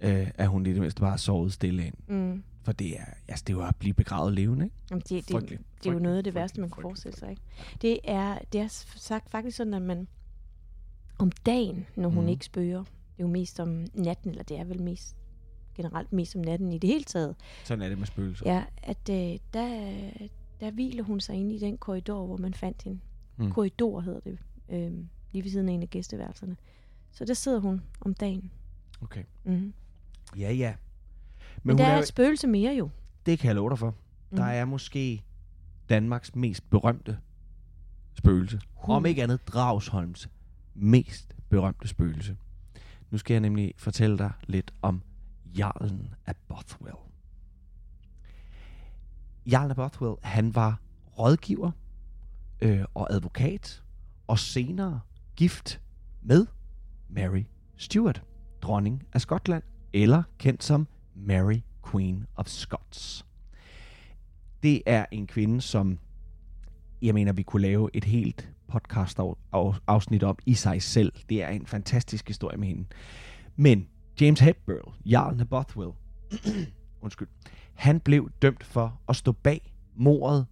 [0.02, 1.96] Øh, at hun i det mindste bare sovet stille ind.
[2.08, 4.76] mm, For det er, altså, det er jo at blive begravet levende, ikke?
[4.92, 5.62] jamen det, det, Frygteligt.
[5.84, 7.30] det er jo noget af det værste, man kan forestille sig.
[7.30, 7.42] Ikke?
[7.82, 10.08] Det, er, det er sagt faktisk sådan, at man
[11.18, 12.30] om dagen, når hun mm.
[12.30, 15.16] ikke spøger, det er jo mest om natten, eller det er vel mest
[15.76, 18.54] generelt mest om natten i det hele taget, Sådan er det med spøgelser.
[18.54, 19.90] ja, at øh, der,
[20.60, 23.00] der hviler hun sig inde i den korridor, hvor man fandt hende.
[23.38, 23.52] Mm.
[23.52, 24.38] Korridor hedder det,
[24.70, 24.92] øh,
[25.32, 26.58] lige ved siden af en af gæsteværelserne.
[27.12, 28.52] Så der sidder hun om dagen.
[29.02, 29.24] Okay.
[29.44, 29.74] Mm.
[30.40, 30.74] Ja, ja.
[31.64, 32.90] Men, Men, der er er, et spøgelse mere jo.
[33.26, 33.96] det kan jeg love dig for.
[34.30, 34.38] Mm.
[34.38, 35.24] Der er måske
[35.90, 37.18] Danmarks mest berømte
[38.14, 38.62] spøgelse.
[38.74, 38.96] Hun.
[38.96, 40.30] Om ikke andet Dragsholms
[40.74, 42.38] mest berømte spøgelse.
[43.12, 45.02] Nu skal jeg nemlig fortælle dig lidt om
[45.58, 46.96] Jarlen af Bothwell.
[49.52, 50.80] Jarlen af Bothwell, han var
[51.20, 51.72] rådgiver
[52.62, 53.84] øh, og advokat,
[54.28, 55.02] og senere
[55.36, 55.82] gift
[56.22, 56.46] med
[57.10, 57.44] Mary
[57.78, 58.24] Stuart,
[58.62, 59.64] dronning af Skotland,
[59.96, 63.26] eller kendt som Mary Queen of Scots.
[64.64, 66.00] Det er en kvinde, som
[67.02, 69.20] jeg mener, vi kunne lave et helt podcast
[69.88, 71.14] afsnit om i sig selv.
[71.30, 72.86] Det er en fantastisk historie med hende.
[73.56, 73.88] Men
[74.22, 75.92] James Hepburn, Jarlen af Bothwell,
[77.02, 77.28] undskyld,
[77.74, 80.48] han blev dømt for at stå bag mordet,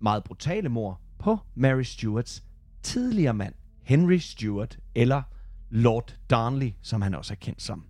[0.00, 2.44] meget brutale mord, på Mary Stuarts
[2.82, 5.22] tidligere mand, Henry Stuart, eller
[5.70, 7.84] Lord Darnley, som han også er kendt som.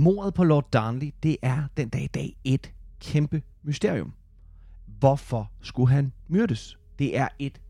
[0.00, 4.12] Mordet på Lord Darnley, det er den dag i dag et kæmpe mysterium.
[4.86, 6.78] Hvorfor skulle han myrdes?
[6.98, 7.60] Det er et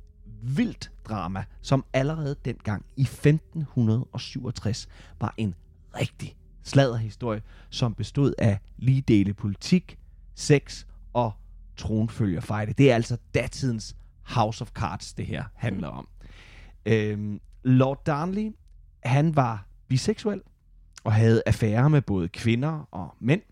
[0.42, 4.88] vildt drama, som allerede dengang i 1567
[5.20, 5.54] var en
[5.94, 9.98] rigtig sladderhistorie, som bestod af lige dele politik,
[10.34, 11.32] sex og
[11.76, 12.72] tronfølgerfejde.
[12.72, 16.08] Det er altså datidens House of Cards, det her handler om.
[16.86, 18.52] Øhm, Lord Darnley,
[19.04, 20.42] han var biseksuel
[21.08, 23.42] og havde affære med både kvinder og mænd.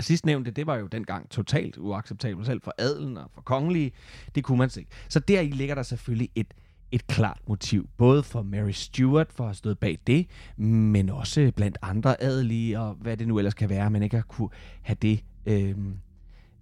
[0.00, 3.92] Sidst nævnte, det var jo dengang totalt uacceptabelt selv for adelen og for kongelige.
[4.34, 4.86] Det kunne man se.
[5.08, 6.54] Så deri ligger der selvfølgelig et,
[6.92, 11.52] et klart motiv, både for Mary Stuart for at have stået bag det, men også
[11.56, 14.50] blandt andre adelige og hvad det nu ellers kan være, man ikke har kunne
[14.82, 15.74] have det øh,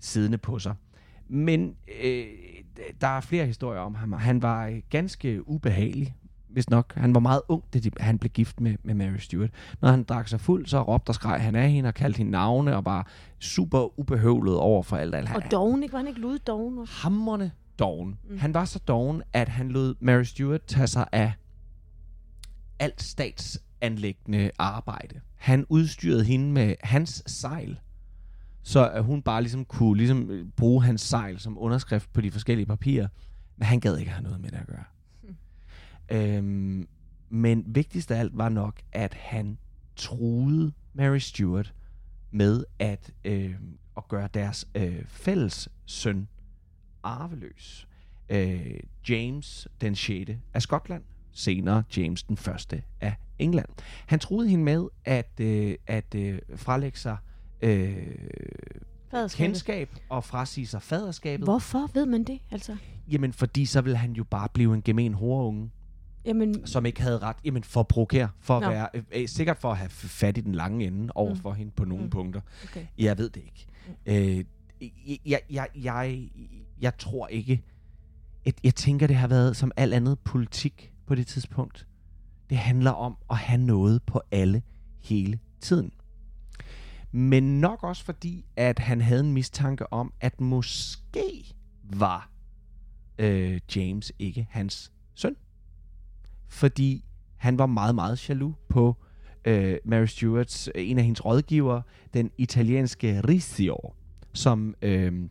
[0.00, 0.74] siddende på sig.
[1.28, 2.26] Men øh,
[3.00, 4.12] der er flere historier om ham.
[4.12, 6.14] Han var øh, ganske ubehagelig,
[6.54, 6.94] hvis nok.
[6.94, 9.50] Han var meget ung, da han blev gift med, med Mary Stuart.
[9.80, 12.32] Når han drak sig fuld, så råbte og skreg han af hende og kaldte hende
[12.32, 13.08] navne og var
[13.40, 15.14] super ubehøvlet over for alt.
[15.14, 15.34] alt.
[15.34, 15.92] Og doven, ikke?
[15.92, 16.86] Var han ikke lud doven?
[16.90, 18.18] Hammerne doven.
[18.24, 18.38] Mm.
[18.38, 21.32] Han var så doven, at han lod Mary Stuart tage sig af
[22.78, 25.20] alt statsanlæggende arbejde.
[25.36, 27.80] Han udstyrede hende med hans sejl,
[28.62, 32.66] så at hun bare ligesom kunne ligesom bruge hans sejl som underskrift på de forskellige
[32.66, 33.08] papirer.
[33.56, 34.84] Men han gad ikke have noget med det at gøre.
[36.10, 36.88] Øhm,
[37.30, 39.58] men vigtigst af alt var nok, at han
[39.96, 41.74] truede Mary Stuart
[42.30, 43.54] med at, øh,
[43.96, 46.28] at gøre deres øh, fælles søn
[47.02, 47.88] arveløs.
[48.28, 50.30] Øh, James den 6.
[50.54, 52.82] af Skotland, senere James den 1.
[53.00, 53.68] af England.
[54.06, 57.16] Han troede hende med at, øh, at øh, frelægge sig
[57.62, 57.96] øh,
[59.34, 61.46] kendskab og frasige sig faderskabet.
[61.46, 62.76] Hvorfor ved man det, altså?
[63.08, 65.70] Jamen, fordi så ville han jo bare blive en gemen horunge.
[66.24, 69.70] Jamen, som ikke havde ret, jamen for at provokere, for at være, øh, sikkert for
[69.70, 71.40] at have fat i den lange ende over mm.
[71.40, 72.10] for hende på nogle mm.
[72.10, 72.40] punkter.
[72.64, 72.86] Okay.
[72.98, 73.66] Jeg ved det ikke.
[73.86, 74.12] Mm.
[74.12, 74.44] Øh,
[75.26, 76.28] jeg, jeg, jeg,
[76.80, 77.62] jeg tror ikke,
[78.46, 81.86] jeg, jeg tænker, det har været som alt andet politik på det tidspunkt.
[82.50, 84.62] Det handler om at have noget på alle
[85.02, 85.92] hele tiden.
[87.12, 92.30] Men nok også fordi, at han havde en mistanke om, at måske var
[93.18, 95.36] øh, James ikke hans søn.
[96.54, 97.04] Fordi
[97.36, 98.96] han var meget, meget jaloux på
[99.44, 101.82] øh, Mary Stuarts, øh, en af hendes rådgivere,
[102.14, 103.76] den italienske Rizzio,
[104.32, 105.28] som, øh,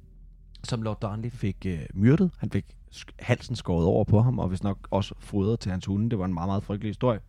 [0.64, 2.32] som Lord Darnley fik øh, myrdet.
[2.38, 2.66] Han fik
[3.20, 6.10] halsen skåret over på ham, og hvis nok også fodret til hans hunde.
[6.10, 7.20] Det var en meget, meget frygtelig historie.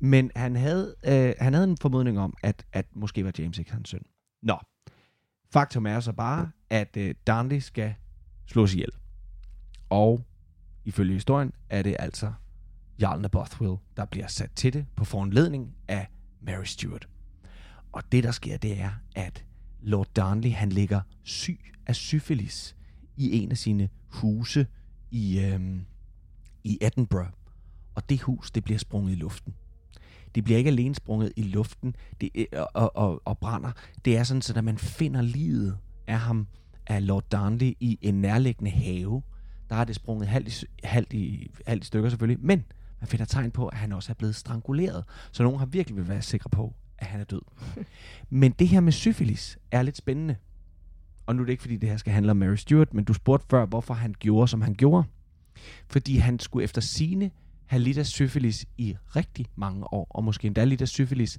[0.00, 3.72] Men han havde, øh, han havde en formodning om, at, at måske var James ikke
[3.72, 4.02] hans søn.
[4.42, 4.58] Nå,
[5.52, 7.94] faktum er så bare, at øh, Darnley skal
[8.46, 8.90] slås ihjel.
[9.90, 10.20] Og
[10.84, 12.32] ifølge historien er det altså
[13.00, 16.08] Jarlen af Bothwell, der bliver sat til det på foranledning af
[16.40, 17.08] Mary Stuart.
[17.92, 19.44] Og det, der sker, det er, at
[19.80, 22.76] Lord Darnley, han ligger syg af syfilis
[23.16, 24.66] i en af sine huse
[25.10, 25.84] i, øhm,
[26.64, 27.30] i Edinburgh.
[27.94, 29.54] Og det hus, det bliver sprunget i luften.
[30.34, 33.72] Det bliver ikke alene sprunget i luften det, øh, og, og, og brænder.
[34.04, 36.46] Det er sådan, så at man finder livet af ham,
[36.86, 39.22] af Lord Darnley, i en nærliggende have.
[39.70, 42.64] Der er det sprunget halvt i, halvt i, halvt i stykker selvfølgelig, men
[43.04, 45.04] man finder tegn på, at han også er blevet stranguleret.
[45.32, 47.40] Så nogen har virkelig vil være sikre på, at han er død.
[48.30, 50.36] men det her med syfilis er lidt spændende.
[51.26, 53.12] Og nu er det ikke, fordi det her skal handle om Mary Stuart, men du
[53.12, 55.08] spurgte før, hvorfor han gjorde, som han gjorde.
[55.88, 57.30] Fordi han skulle efter sine
[57.66, 61.38] have lidt af syfilis i rigtig mange år, og måske endda lidt af syfilis,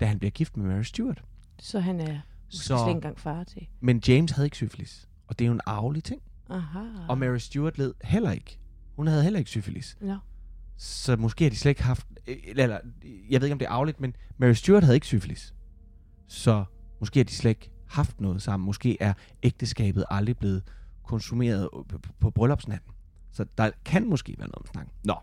[0.00, 1.22] da han bliver gift med Mary Stuart.
[1.58, 3.66] Så han er måske så, slet engang far til.
[3.80, 6.22] Men James havde ikke syfilis, og det er jo en arvelig ting.
[6.50, 6.78] Aha.
[7.08, 8.58] Og Mary Stuart led heller ikke.
[8.96, 9.96] Hun havde heller ikke syfilis.
[10.02, 10.16] Ja.
[10.80, 12.06] Så måske har de slet ikke haft...
[12.26, 12.78] Eller,
[13.30, 15.54] jeg ved ikke, om det er arveligt, men Mary Stuart havde ikke syfilis.
[16.26, 16.64] Så
[17.00, 18.66] måske har de slet ikke haft noget sammen.
[18.66, 19.12] Måske er
[19.42, 20.62] ægteskabet aldrig blevet
[21.04, 21.68] konsumeret
[22.20, 22.92] på, bryllupsnatten.
[23.32, 24.94] Så der kan måske være noget om snakken.
[25.04, 25.14] Nå.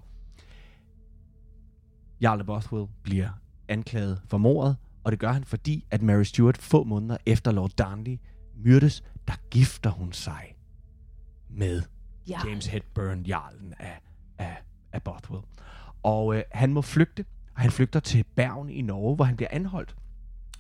[2.21, 3.29] Jarle Bothwell bliver
[3.67, 7.71] anklaget for mordet, og det gør han, fordi at Mary Stuart få måneder efter Lord
[7.77, 8.19] Darnley
[8.55, 10.55] myrdes, der gifter hun sig
[11.49, 11.81] med
[12.27, 12.47] ja.
[12.47, 14.01] James Hedburn, jarlen af,
[14.37, 14.57] af,
[14.97, 15.43] af Bothwell.
[16.03, 19.49] Og øh, han må flygte, og han flygter til Bergen i Norge, hvor han bliver
[19.51, 19.95] anholdt.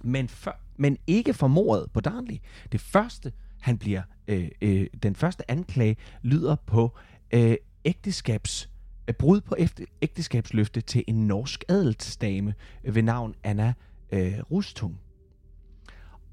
[0.01, 2.37] Men, for, men ikke for mordet på Darnley.
[2.71, 6.97] Det første, han bliver, øh, øh, den første anklage lyder på
[7.31, 8.69] øh, ægteskabs
[9.07, 9.55] øh, brud på
[10.01, 13.73] ægteskabsløfte til en norsk adelsdame ved navn Anna
[14.11, 14.99] øh, Rustung.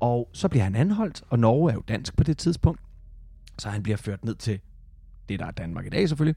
[0.00, 2.80] Og så bliver han anholdt, og Norge er jo dansk på det tidspunkt,
[3.58, 4.60] så han bliver ført ned til
[5.28, 6.36] det, der er Danmark i dag selvfølgelig,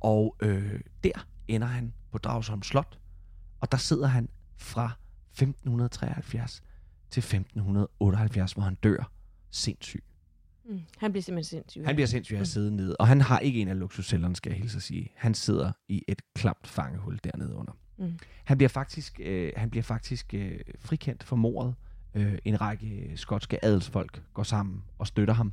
[0.00, 2.98] og øh, der ender han på Dragsholm Slot,
[3.60, 4.92] og der sidder han fra
[5.30, 6.62] 1573
[7.10, 9.12] til 1578, hvor han dør
[9.50, 10.04] sindssyg.
[10.68, 10.80] Mm.
[10.98, 11.84] Han bliver simpelthen sindssyg.
[11.86, 14.50] Han bliver sindssyg af at sidde nede, og han har ikke en af luksuscellerne, skal
[14.50, 15.08] jeg hilse at sige.
[15.16, 17.72] Han sidder i et klamt fangehul dernede under.
[17.98, 18.18] Mm.
[18.44, 21.74] Han bliver faktisk, øh, han bliver faktisk øh, frikendt for mordet.
[22.14, 25.52] Øh, en række skotske adelsfolk går sammen og støtter ham.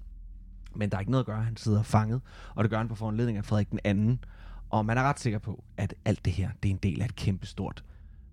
[0.75, 1.43] Men der er ikke noget at gøre.
[1.43, 2.21] Han sidder fanget,
[2.55, 4.23] og det gør han på foranledning af Frederik den anden.
[4.69, 7.05] Og man er ret sikker på, at alt det her, det er en del af
[7.05, 7.83] et kæmpestort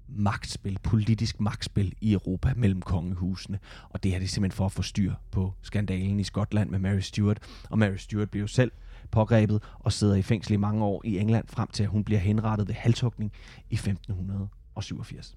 [0.08, 3.58] magtspil, politisk magtspil i Europa mellem kongehusene.
[3.90, 6.78] Og det her det er simpelthen for at få styr på skandalen i Skotland med
[6.78, 7.38] Mary Stuart.
[7.70, 8.72] Og Mary Stuart bliver jo selv
[9.10, 12.20] pågrebet og sidder i fængsel i mange år i England, frem til at hun bliver
[12.20, 13.32] henrettet ved halshugning
[13.70, 15.36] i 1587.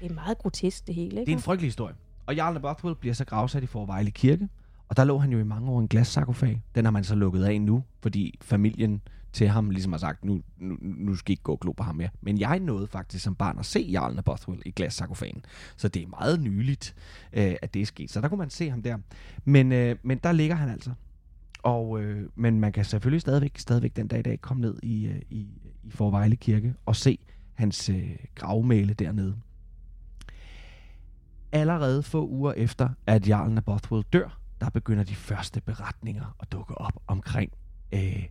[0.00, 1.26] Det er meget grotesk, det hele, ikke?
[1.26, 1.94] Det er en frygtelig historie.
[2.26, 4.48] Og Jarl Bothwell bliver så gravsat i Forvejle Kirke,
[4.88, 6.62] og der lå han jo i mange år i en glassarkofag.
[6.74, 10.40] Den har man så lukket af nu, fordi familien til ham ligesom har sagt, nu,
[10.58, 12.08] nu, nu skal I ikke gå og glo på ham mere.
[12.20, 15.44] Men jeg nåede faktisk som barn at se Jarl af Bothwell i glassarkofagen.
[15.76, 16.94] Så det er meget nyligt,
[17.32, 18.10] øh, at det er sket.
[18.10, 18.98] Så der kunne man se ham der.
[19.44, 20.90] Men, øh, men der ligger han altså.
[21.62, 25.06] Og, øh, men man kan selvfølgelig stadigvæk, stadigvæk den dag i dag komme ned i,
[25.06, 25.46] øh, i,
[25.82, 27.18] i Forvejle Kirke og se
[27.54, 29.36] hans øh, gravmæle dernede.
[31.52, 36.52] Allerede få uger efter, at Jarlen af Bothwell dør, der begynder de første beretninger at
[36.52, 37.52] dukke op omkring,
[37.92, 38.24] øh,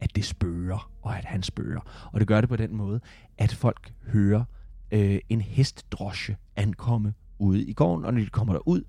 [0.00, 2.10] at det spørger, og at han spørger.
[2.12, 3.00] Og det gør det på den måde,
[3.38, 4.44] at folk hører
[4.90, 8.82] øh, en hestdrosje ankomme ude i gården, og når de kommer derud,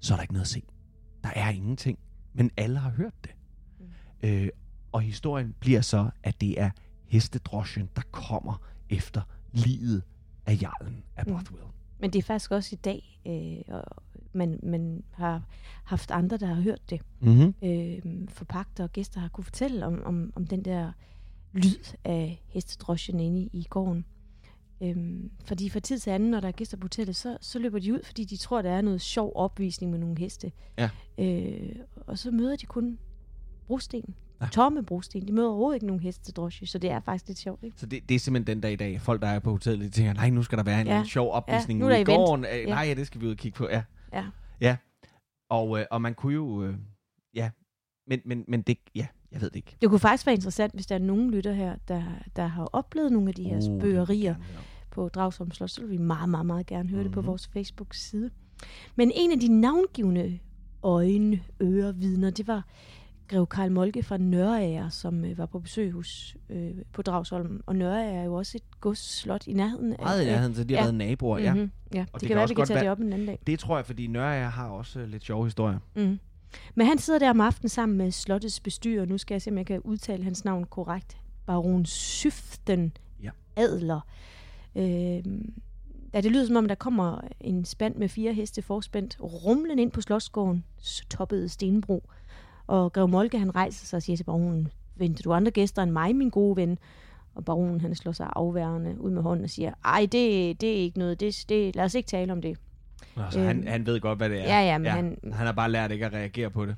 [0.00, 0.62] så er der ikke noget at se.
[1.24, 1.98] Der er ingenting,
[2.32, 3.34] men alle har hørt det.
[3.80, 4.28] Mm.
[4.28, 4.48] Øh,
[4.92, 6.70] og historien bliver så, at det er
[7.06, 10.02] hestedrosjen, der kommer efter livet
[10.46, 11.64] af jarlen af Bothwell.
[11.64, 11.70] Mm.
[11.98, 13.78] Men det er faktisk også i dag, øh,
[14.34, 15.42] man, man har
[15.84, 17.00] haft andre, der har hørt det.
[17.20, 17.54] Mm-hmm.
[17.62, 20.92] Øh, forpagter og gæster har kunne fortælle om, om, om den der
[21.52, 24.04] lyd af hestedrosjen inde i, i gården.
[24.80, 27.78] Øhm, fordi for tid til anden, når der er gæster på hotellet, så, så løber
[27.78, 30.52] de ud, fordi de tror, der er noget sjov opvisning med nogle heste.
[30.78, 30.90] Ja.
[31.18, 32.98] Øh, og så møder de kun
[33.66, 34.14] brosten.
[34.40, 34.46] Ja.
[34.52, 35.26] Tomme brosten.
[35.28, 37.80] De møder overhovedet ikke nogen heste til drosje, så det er faktisk lidt sjovt, ikke?
[37.80, 39.90] Så det, det er simpelthen den dag i dag, folk der er på hotellet, de
[39.90, 41.04] tænker, nej, nu skal der være en, Ja.
[41.06, 42.06] sjov opvisning Ja, nu ude i event.
[42.16, 42.44] gården.
[42.44, 42.64] Øh, Ja.
[42.66, 43.68] Nej, ja, det skal vi ud og kigge på.
[43.70, 43.82] Ja.
[44.14, 44.24] Ja.
[44.60, 44.76] ja.
[45.50, 46.74] Og, øh, og man kunne jo, øh,
[47.34, 47.50] ja,
[48.06, 49.76] men, men, men det, ja, jeg ved det ikke.
[49.80, 52.02] Det kunne faktisk være interessant, hvis der er nogen lytter her, der,
[52.36, 54.34] der har oplevet nogle af de her Uh, spøgerier
[54.90, 57.04] på Dragsholm Slot, så vil vi meget, meget, meget gerne høre mm-hmm.
[57.10, 57.26] det på Mhm.
[57.26, 58.30] vores Facebook-side.
[58.96, 60.38] Men en af de navngivende
[60.82, 62.64] øjne, ører, vidner, det var
[63.28, 67.60] Grev Karl Molke fra Nørager, som øh, var på besøg hos øh, på Dragsholm.
[67.66, 69.92] Og Nørager er jo også et godsslot i nærheden.
[69.92, 70.84] af- Meget i nærheden, så de har ja.
[70.84, 71.54] været naboer, ja.
[71.54, 71.98] Mhm, ja.
[72.00, 73.38] Det, det kan kan være, vi kan tage det være- op en anden dag.
[73.46, 75.78] Det tror jeg, fordi Nørre har også øh, lidt sjove historier.
[75.96, 76.18] Mm.
[76.74, 79.04] Men han sidder der om aftenen sammen med slottets bestyrer.
[79.04, 81.16] Nu skal jeg se, om jeg kan udtale hans navn korrekt.
[81.46, 83.30] Baron Syften Ja.
[83.56, 84.00] Adler.
[84.76, 85.52] Øhm,
[86.14, 89.90] ja, det lyder som om, der kommer en spand med fire heste forspændt rumlen ind
[89.90, 90.64] på slottsgården,
[91.10, 92.08] toppede stenbro.
[92.66, 95.90] Og Grev Molke, han rejser sig og siger til baronen, venter du andre gæster end
[95.90, 96.78] mig, min gode ven?
[97.34, 100.74] Og baronen, han slår sig afværende ud med hånden og siger, ej, det, det er
[100.76, 102.58] ikke noget, det, det, lad os ikke tale om det.
[103.16, 104.44] Altså, Øhm, han, han ved godt, hvad det er.
[104.44, 106.76] Ja, ja, men han- han har bare lært ikke at reagere på det.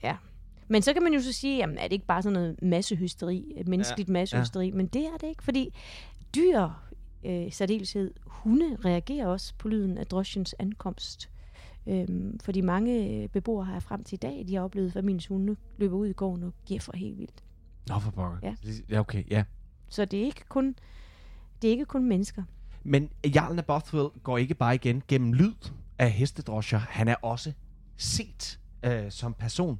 [0.69, 3.53] Men så kan man jo så sige, jamen er det ikke bare sådan noget massehysteri,
[3.57, 4.75] et menneskeligt ja, massehysteri, ja.
[4.75, 5.75] men det er det ikke, fordi
[6.35, 6.69] dyr,
[7.25, 11.31] øh, særdeleshed hunde, reagerer også på lyden af drosjens ankomst.
[11.87, 15.27] Øhm, fordi mange øh, beboere har frem til i dag, de har oplevet, at familiens
[15.27, 17.45] hunde løber ud i gården og gæffer helt vildt.
[17.89, 18.39] Nå, for pokker.
[18.43, 18.55] Ja.
[18.91, 19.45] ja, okay, ja.
[19.89, 20.75] Så det er ikke kun,
[21.63, 22.43] det er ikke kun mennesker.
[22.85, 26.79] Men Jarlen af Bothwell går ikke bare igen gennem lyd af hestedrosjer.
[26.79, 27.53] Han er også
[27.97, 29.79] set øh, som person.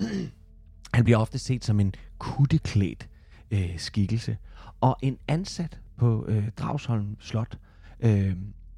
[0.94, 3.08] han bliver ofte set som en kutteklædt
[3.50, 4.38] øh, skikkelse.
[4.80, 7.58] Og en ansat på øh, Dragsholm Slot
[8.00, 8.36] øh,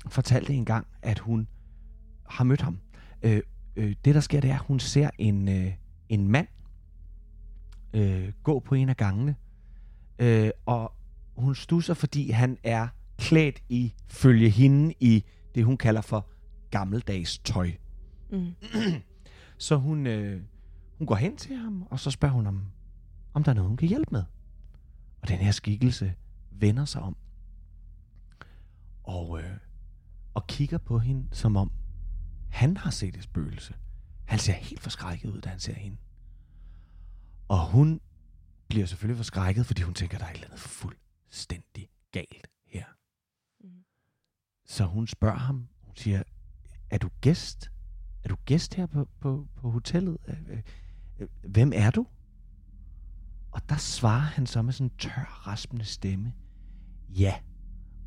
[0.09, 1.49] fortalte engang, at hun
[2.31, 2.79] har mødt ham.
[3.23, 3.43] Øh,
[3.77, 5.73] øh, det, der sker, det er, at hun ser en, øh,
[6.09, 6.47] en mand
[7.93, 9.37] øh, gå på en af gangene.
[10.19, 10.93] Øh, og
[11.37, 12.89] hun stusser, fordi han er
[13.19, 16.27] klædt i, følge hende i det, hun kalder for
[16.71, 17.71] gammeldags tøj.
[18.31, 18.55] Mm.
[19.59, 20.43] Så hun, øh,
[20.99, 22.63] hun går hen til ham, og så spørger hun, om,
[23.35, 24.23] om der er noget, hun kan hjælpe med.
[25.23, 26.15] Og den her skikkelse
[26.51, 27.17] vender sig om.
[29.03, 29.57] Og, øh,
[30.35, 31.71] og kigger på hende, som om
[32.51, 33.75] han har set et spøgelse.
[34.25, 35.97] Han ser helt forskrækket ud, da han ser hende.
[37.49, 38.01] Og hun
[38.69, 42.85] bliver selvfølgelig forskrækket, fordi hun tænker, der er et eller andet fuldstændig galt her.
[43.61, 43.85] Mm.
[44.67, 46.23] Så hun spørger ham, hun siger,
[46.91, 47.71] er du gæst?
[48.25, 50.19] Er du gæst her på, på, på hotellet?
[51.43, 52.07] Hvem er du?
[53.51, 56.33] Og der svarer han så med sådan en tør, raspende stemme.
[57.09, 57.35] Ja,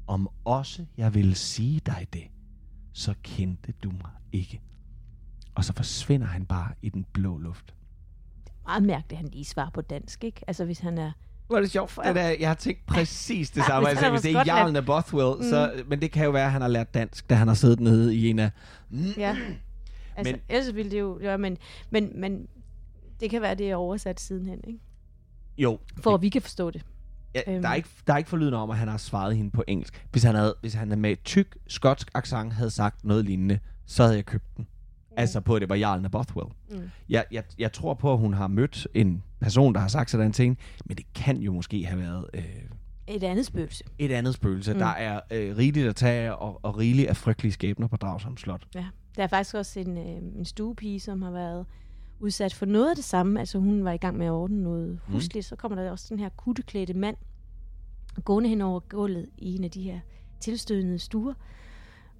[0.07, 2.27] om også jeg ville sige dig det,
[2.93, 4.61] så kendte du mig ikke.
[5.55, 7.73] Og så forsvinder han bare i den blå luft.
[8.65, 10.41] Meget mærkeligt, at han lige svarer på dansk, ikke?
[10.47, 11.11] Altså, hvis han er...
[11.47, 11.99] Hvor er det sjovt.
[12.05, 13.89] Det der, jeg har tænkt præcis det Ja, samme.
[13.89, 14.43] hvis altså, hvis det er.
[14.45, 15.43] Jarlen af Bothwell, mm.
[15.49, 17.79] så, men det kan jo være, at han har lært dansk, da han har siddet
[17.79, 18.51] nede i en af...
[19.17, 19.37] Ja.
[20.15, 21.19] Altså, Men- men, ellers ville det jo...
[21.21, 21.57] Ja, men,
[21.89, 22.47] men, men
[23.19, 24.79] det kan være, det er oversat sidenhen, ikke?
[25.57, 26.85] Jo, For at vi kan forstå det.
[27.35, 27.61] Ja, Øhm.
[27.61, 30.07] der, er ikke, der er ikke forlydende om, at han har svaret hende på engelsk.
[30.11, 34.15] Hvis han, havde, hvis han med tyk skotsk accent havde sagt noget lignende, så havde
[34.15, 34.67] jeg købt den.
[35.09, 35.13] Mm.
[35.17, 36.47] Altså på, at det var Jarlen af Bothwell.
[36.71, 36.89] Mm.
[37.09, 40.25] Jeg, jeg, jeg tror på, at hun har mødt en person, der har sagt sådan
[40.25, 42.43] en ting, men det kan jo måske have været øh,
[43.07, 43.83] Et andet spøgelse.
[43.99, 44.73] et andet spøgelse.
[44.73, 44.79] Mm.
[44.79, 48.61] Der er øh, rigeligt at tage og, og rigeligt af frygtelige skæbner på Dragsholm Slot.
[48.75, 48.85] Ja.
[49.17, 51.65] Der er faktisk også en, øh, en stuepige, som har været
[52.23, 53.39] udsat for noget af det samme.
[53.39, 55.13] Altså hun var i gang med at ordne noget Mm.
[55.13, 55.45] husligt.
[55.45, 57.15] Så kommer der også den her kutteklædte mand
[58.25, 59.99] gående hen over gulvet i en af de her
[60.39, 61.33] tilstødende stuer.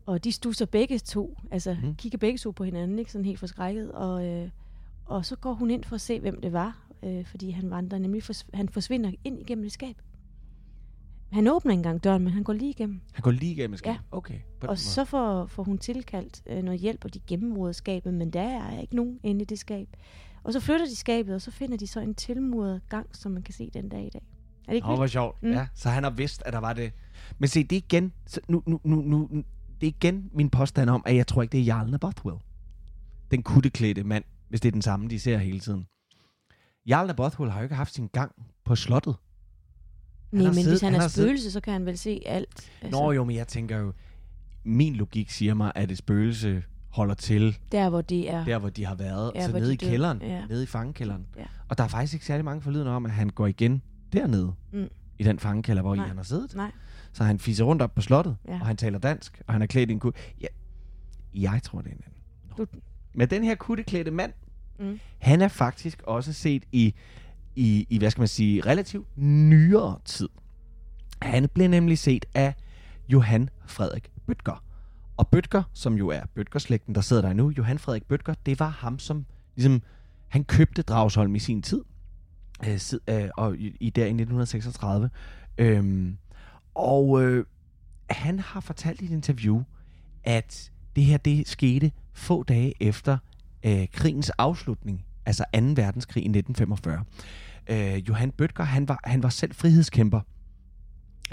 [0.05, 1.87] Og de stusser begge to, altså Mm.
[1.87, 1.95] mm.
[1.95, 3.91] kigger begge to på hinanden, ikke sådan helt forskrækket.
[3.91, 4.49] Og, øh,
[5.05, 7.99] og så går hun ind for at se, hvem det var, øh, fordi han vandrer
[7.99, 9.95] nemlig, fors- han forsvinder ind igennem et skab.
[11.33, 13.01] Han åbner ikke engang døren, men han går lige igennem.
[13.13, 13.99] Han går lige igennem skabet.
[14.11, 14.17] Ja.
[14.17, 14.39] Okay.
[14.59, 18.33] På Og så får, får hun tilkaldt øh, noget hjælp, og de gennemroder skabet, men
[18.33, 19.87] der er ikke nogen inde i det skab.
[20.43, 23.41] Og så flytter de skabet, og så finder de så en tilmuret gang, som man
[23.43, 24.21] kan se den dag i dag.
[24.67, 24.99] Er det ikke vildt?
[24.99, 25.43] hvor sjovt.
[25.43, 25.51] Mm.
[25.51, 26.91] Ja, så han har vidst, at der var det.
[27.39, 29.43] Men se, det er igen, så nu, nu, nu, nu, nu-
[29.81, 32.37] det er igen min påstand om, at jeg tror ikke, det er Jarlen af Bothwell.
[33.31, 35.87] Den kutteklædte mand, hvis det er den samme, de ser hele tiden.
[36.87, 38.31] Jarlen af Bothwell har jo ikke haft sin gang
[38.65, 39.15] på slottet.
[40.33, 42.21] Nej, men siddet- hvis han, han er har siddet- spøgelse, så kan han vel se
[42.25, 42.71] alt.
[42.81, 43.01] Altså.
[43.01, 43.93] Nå jo, men jeg tænker jo,
[44.63, 48.45] min logik siger mig, at et spøgelse holder til Der, hvor det er.
[48.45, 49.31] der, hvor de har været.
[49.35, 50.45] Ja, så nede de i kælderen, Ja.
[50.45, 51.25] nede i fangekælderen.
[51.37, 51.43] Ja.
[51.69, 53.81] Og der er faktisk ikke særlig mange forlydende om, at han går igen
[54.13, 54.53] dernede.
[54.73, 54.87] Mm.
[55.19, 56.05] I den fangekælder, hvor Nej.
[56.05, 56.55] I han har siddet.
[56.55, 56.71] Nej.
[57.13, 58.53] Så han fiser rundt op på slottet, ja.
[58.53, 58.59] Ja.
[58.59, 60.19] og han taler dansk, og han er klædt i en kutte.
[60.41, 60.47] Ja,
[61.33, 62.57] jeg tror, det er en anden.
[62.57, 62.65] Du,
[63.13, 64.33] Men den her kutteklædte mand,
[64.79, 64.99] Mm.
[65.19, 66.93] han er faktisk også set i,
[67.55, 70.29] i, i, hvad skal man sige, relativt nyere tid.
[71.21, 72.53] Han blev nemlig set af
[73.09, 74.63] Johan Frederik Bøtger.
[75.17, 78.69] Og Bøtger, som jo er Bøtgerslægten, der sidder der nu, Johan Frederik Bøtger, det var
[78.69, 79.81] ham, som ligesom,
[80.27, 81.81] han købte Dragsholm i sin tid,
[82.67, 85.09] øh, sid, øh, og i, i der i 1936.
[85.57, 86.17] Øhm,
[86.73, 87.45] og øh,
[88.09, 89.63] han har fortalt i et interview,
[90.23, 93.17] at det her det skete få dage efter
[93.65, 95.59] øh, krigens afslutning, altså 2.
[95.59, 97.03] verdenskrig i 1945.
[97.69, 100.21] Øh, Johan Bøtger, han var, han var selv frihedskæmper,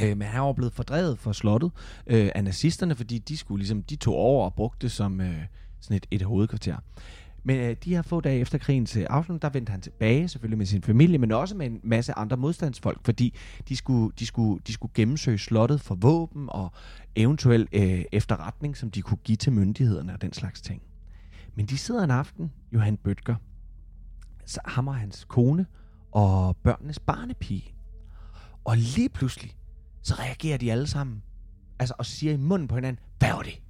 [0.03, 1.70] øh, men han var blevet fordrevet fra slottet
[2.07, 5.42] øh, af nazisterne, fordi de skulle ligesom, de tog over og brugte det som øh,
[5.81, 6.76] sådan et, et hovedkvarter.
[7.42, 10.59] Men øh, de her få dage efter krigen til afslutning, der vendte han tilbage, selvfølgelig
[10.59, 13.35] med sin familie, men også med en masse andre modstandsfolk, fordi
[13.68, 16.72] de skulle, de skulle, de skulle gennemsøge slottet for våben og
[17.16, 20.83] eventuel øh, efterretning, som de kunne give til myndighederne og den slags ting.
[21.55, 23.35] Men de sidder en aften, Johan Bøtger,
[24.50, 25.66] så ham og hans kone
[26.12, 27.74] og børnenes barnepige.
[28.64, 29.56] Og lige pludselig,
[30.02, 31.22] så reagerer de alle sammen,
[31.78, 33.62] altså og siger i munden på hinanden, hvad var det?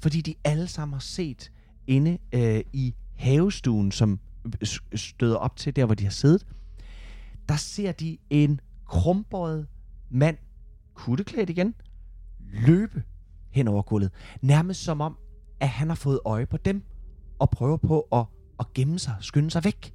[0.00, 1.52] Fordi de alle sammen har set
[1.86, 4.52] inde øh, i havestuen, som øh,
[4.92, 6.46] øh, støder op til der, hvor de har siddet,
[7.48, 9.66] der ser de en krumbøjet
[10.10, 10.36] mand,
[10.94, 11.74] kutteklædt igen,
[12.40, 13.02] løbe
[13.50, 14.10] hen over gulvet.
[14.42, 15.16] Nærmest som om,
[15.60, 16.82] at han har fået øje på dem,
[17.38, 18.24] og prøver på at,
[18.60, 19.94] at gemme sig, skynde sig væk.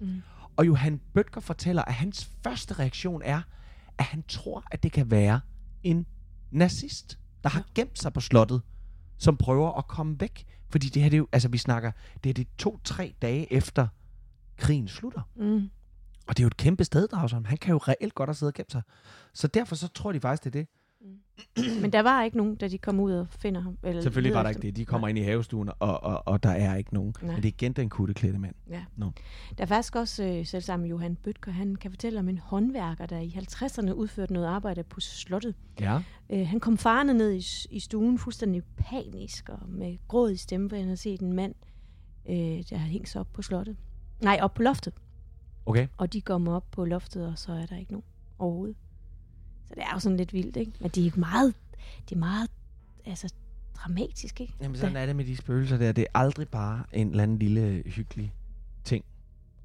[0.00, 0.22] Mm.
[0.56, 3.42] Og Johan Bøtger fortæller, at hans første reaktion er,
[3.98, 5.40] at han tror, at det kan være
[5.82, 6.06] en
[6.50, 8.62] nazist, der har gemt sig på slottet,
[9.18, 10.46] som prøver at komme væk.
[10.68, 11.92] Fordi det her, det er jo, altså vi snakker,
[12.24, 13.88] det er det to-tre dage efter
[14.56, 15.22] krigen slutter.
[15.36, 15.70] Mm.
[16.26, 17.44] Og det er jo et kæmpe sted, Dragsholm.
[17.44, 18.82] Han kan jo reelt godt have siddet og gemt sig.
[19.34, 20.68] Så derfor så tror de faktisk, det er det.
[21.82, 23.78] Men der var ikke nogen, da de kom ud og finder ham.
[23.82, 24.76] Eller Selvfølgelig var der ikke det.
[24.76, 27.14] De kommer ind i havestuen, og, og, og der er ikke nogen.
[27.22, 27.32] Nej.
[27.34, 28.54] Men det er igen den kutteklædte mand.
[29.58, 32.38] Der er faktisk også øh, selv sammen med Johan Bøtker, han kan fortælle om en
[32.38, 35.54] håndværker, der i 50'erne udførte noget arbejde på slottet.
[35.80, 36.02] Ja.
[36.30, 37.44] Øh, han kom farne ned i,
[37.76, 41.54] i stuen fuldstændig panisk og med gråd i stemme, for han havde set en mand,
[42.28, 42.36] øh,
[42.70, 43.76] der havde hængt sig op på slottet.
[44.22, 44.94] Nej, op på loftet.
[45.66, 45.88] Okay.
[45.96, 48.04] Og de kommer op på loftet, og så er der ikke nogen
[48.38, 48.76] overhovedet.
[49.70, 50.72] Så det er jo sådan lidt vildt, ikke?
[50.80, 51.54] Men det er meget,
[52.08, 52.50] det er meget
[53.06, 53.34] altså,
[53.76, 54.54] dramatisk, ikke?
[54.60, 55.92] Jamen sådan er det med de spøgelser der.
[55.92, 58.32] Det er aldrig bare en eller anden lille hyggelig
[58.84, 59.04] ting.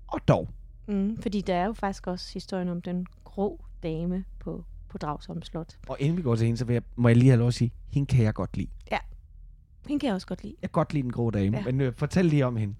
[0.08, 0.49] Og dog.
[0.88, 5.41] Mm, fordi der er jo faktisk også historien om den grå dame på, på Dragsholm
[5.41, 5.78] Slot.
[5.88, 7.53] Og inden vi går til hende, så vil jeg, må jeg lige have lov at
[7.53, 8.70] sige, hende kan jeg godt lide.
[9.88, 10.56] Hende kan jeg også godt lide.
[10.62, 11.64] Jeg kan godt lide den grå dame, ja.
[11.64, 11.72] Ja.
[11.72, 12.76] men øh, fortæl lige om hende.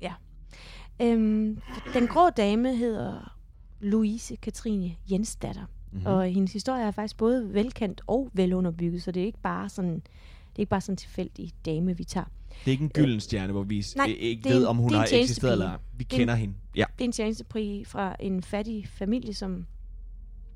[1.02, 1.62] Øhm,
[1.94, 3.38] den grå dame hedder
[3.80, 5.66] Louise Katrine Jensdatter.
[5.96, 6.02] Mhm.
[6.04, 6.08] Mm.
[6.08, 9.94] Og hendes historie er faktisk både velkendt og velunderbygget, så det er ikke bare sådan,
[9.94, 12.26] det er ikke bare sådan en tilfældig dame, vi tager.
[12.50, 14.90] Det er ikke en gylden stjerne, hvor vi Nej, ikke det ved, en- om hun
[14.90, 15.78] det har eksisteret eller.
[15.98, 16.54] Vi Det er en- kender hende.
[16.76, 16.86] Ja.
[16.98, 19.66] Det er en tjenesteprig fra en fattig familie, som,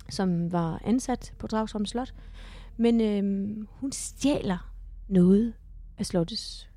[0.10, 2.14] som var ansat på Dragsholm Slot.
[2.78, 4.72] Men øhm, hun stjæler
[5.08, 5.54] noget
[5.98, 6.70] af slottets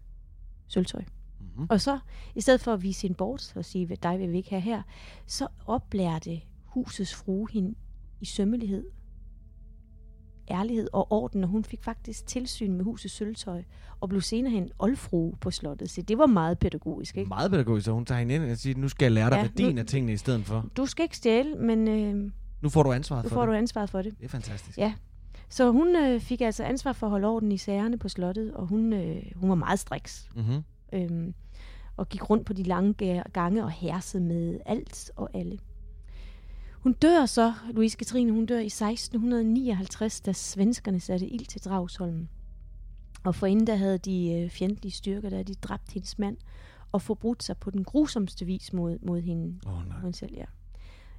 [0.69, 1.03] sølvtøj.
[1.41, 1.67] Mm-hmm.
[1.71, 1.99] Og så,
[2.35, 4.83] i stedet for at vise hende bort og sige, dig vil vi ikke have her,
[5.27, 7.75] så oplærte husets frue hende
[8.23, 8.85] i sømmelighed,
[10.51, 13.62] ærlighed og orden, og hun fik faktisk tilsyn med husets sølvtøj,
[14.01, 15.91] og blev senere hen oldfrue på slottet.
[15.91, 17.29] Så det var meget pædagogisk, ikke?
[17.29, 19.43] Meget pædagogisk, så hun tager hende ind og siger, nu skal jeg lære dig Ja,
[19.43, 20.66] værdien nu- af tingene i stedet for.
[20.77, 22.31] Du skal ikke stjæle, men øh,
[22.62, 23.49] Nu får du ansvaret nu for får det.
[23.49, 24.18] du ansvaret for det.
[24.18, 24.79] Det er fantastisk.
[24.79, 24.95] Ja.
[25.49, 28.66] Så hun øh, fik altså ansvar for at holde orden i sagerne på slottet, og
[28.66, 30.31] hun, øh, hun var meget striks.
[30.37, 30.62] Mm-hmm.
[30.93, 31.35] øhm,
[31.97, 35.59] og gik rundt på de lange ga- gange og hersede med alt og alle.
[36.83, 42.28] Hun dør så, Louise Katrine, hun dør i 1659, da svenskerne satte ild til Dragsholm.
[43.24, 46.37] Og forinden der havde de øh, fjendtlige styrker, der de dræbt hendes mand
[46.93, 49.99] og forbrudt sig på den grusomste vis mod, mod hende, oh, nej.
[50.01, 50.35] hende selv.
[50.37, 50.45] Ja.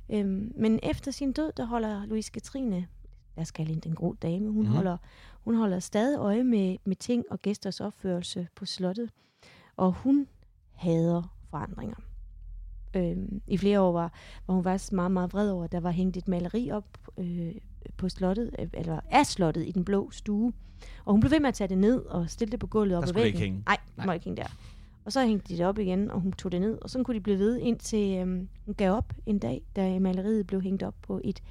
[0.09, 2.87] Øhm, men efter sin død, der holder Louise Katrine,
[3.35, 4.71] lad os kalde hende den gode dame, hun, mm.
[4.71, 4.97] holder,
[5.41, 9.09] hun holder stadig øje med, med ting og gæsters opførelse på slottet.
[9.77, 10.27] Og hun
[10.73, 11.95] hader forandringer.
[12.95, 14.13] Øhm, I flere år var,
[14.47, 16.85] var hun faktisk meget, meget vred over, at der var hængt et maleri op
[17.17, 17.51] øh,
[17.97, 20.53] på slottet, øh, eller af slottet i den blå stue.
[21.05, 23.03] Og hun blev ved med at tage det ned og stille det på gulvet op
[23.03, 23.41] Der ad væggen.
[23.41, 23.63] hænge.
[23.65, 24.05] Nej, Nej.
[24.05, 24.47] må ikke hænge der.
[25.05, 26.77] Og så hængte de det op igen, og hun tog det ned.
[26.81, 30.47] Og så kunne de blive ved, indtil øhm, hun gav op en dag, da maleriet
[30.47, 31.43] blev hængt op på et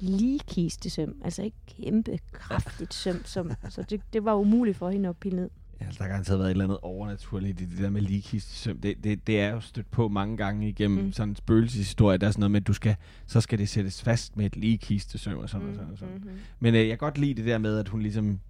[0.00, 1.14] ligkistesøm.
[1.24, 3.22] Altså ikke kæmpe, kraftigt søm.
[3.24, 5.50] Som, så det, det var umuligt for hende at pille ned.
[5.80, 8.80] Ja, der har garanteret været et eller andet overnaturligt i det der med ligkistesøm.
[8.80, 11.12] Det, det, det er jo stødt på mange gange igennem mm.
[11.12, 12.18] Sådan en spøgelseshistorie.
[12.18, 14.56] Der er sådan noget med, at du skal, så skal det sættes fast med et
[14.56, 15.70] ligkistesøm og sådan mm.
[15.70, 15.92] og sådan.
[15.92, 16.14] Og sådan.
[16.14, 16.38] Mm-hmm.
[16.60, 18.40] Men øh, jeg kan godt lide det der med, at hun ligesom...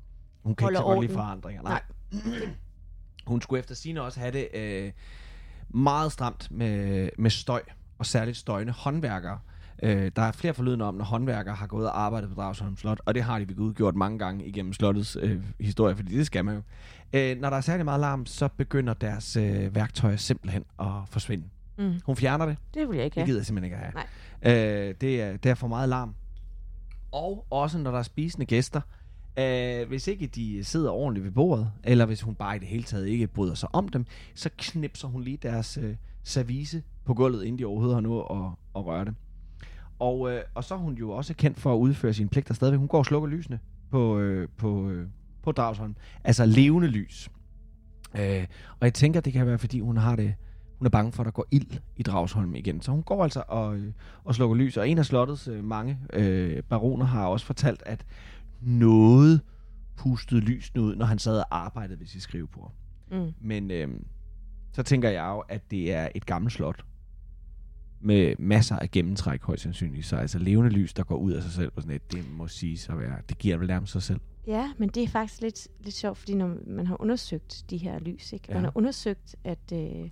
[0.43, 1.17] Hun kan Holder ikke så godt lide orden.
[1.17, 1.63] forandringer.
[1.63, 1.83] Nej.
[3.27, 4.93] hun skulle efter sine også have det øh,
[5.69, 7.63] meget stramt med, med støj,
[7.99, 9.39] og særligt støjende håndværkere.
[9.83, 13.01] Øh, der er flere forlydende om, når håndværkere har gået og arbejdet på Dragsholm Slot,
[13.07, 16.27] og det har de ved Gud gjort mange gange igennem slottets øh, historie, fordi det
[16.27, 16.63] skal man jo.
[17.13, 21.45] Øh, når der er særlig meget larm, så begynder deres øh, værktøjer simpelthen at forsvinde.
[21.79, 21.93] Mm.
[22.07, 23.27] Hun fjerner det, Det vil jeg ikke det have.
[23.27, 23.93] gider jeg simpelthen ikke
[24.43, 24.89] have.
[24.89, 26.15] Øh, det, er, det er for meget larm.
[27.13, 28.81] Og også når der er spisende gæster.
[29.39, 32.83] Øh, hvis ikke de sidder ordentligt ved bordet, eller hvis hun bare i det hele
[32.83, 37.45] taget ikke bryder sig om dem, så knipser hun lige deres øh, service på gulvet,
[37.45, 38.37] inden de overhovedet har nået at,
[38.77, 39.15] at røre det.
[39.99, 42.79] Og, øh, og så er hun jo også kendt for at udføre sine pligter stadigvæk.
[42.79, 43.59] Hun går og slukker lysene
[43.91, 45.07] på, øh, på, øh,
[45.43, 45.97] på Dragsholm.
[46.25, 47.31] Altså levende lys.
[48.19, 50.35] Øh, og jeg tænker, det kan være, fordi hun har det
[50.79, 52.81] hun er bange for, at der går ild i Dragsholm igen.
[52.83, 53.93] Så hun går altså og, øh,
[54.25, 54.77] og slukker lys.
[54.77, 58.07] Og en af slottets øh, mange øh, baroner har også fortalt, at
[58.61, 59.41] noget
[59.97, 62.73] pustede lysene ud, når han sad og arbejdede ved sit skrivebord.
[63.11, 63.33] Mm.
[63.41, 63.89] Men øh,
[64.73, 66.85] så tænker jeg jo, at det er et gammelt slot
[68.01, 70.07] med masser af gennemtræk højst sandsynligt.
[70.07, 72.49] Så altså levende lys, der går ud af sig selv på sådan et, det må
[72.49, 74.21] sige at være, det giver vel nærmest sig selv.
[74.47, 77.99] Ja, men det er faktisk lidt, lidt sjovt, fordi når man har undersøgt de her
[77.99, 78.45] lys, ikke?
[78.49, 78.55] Ja.
[78.55, 80.11] man har undersøgt, at, øh,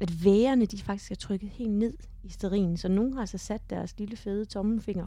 [0.00, 1.94] at vægerne de faktisk er trykket helt ned
[2.24, 5.06] i sterin, så nogen har altså sat deres lille fede tommelfinger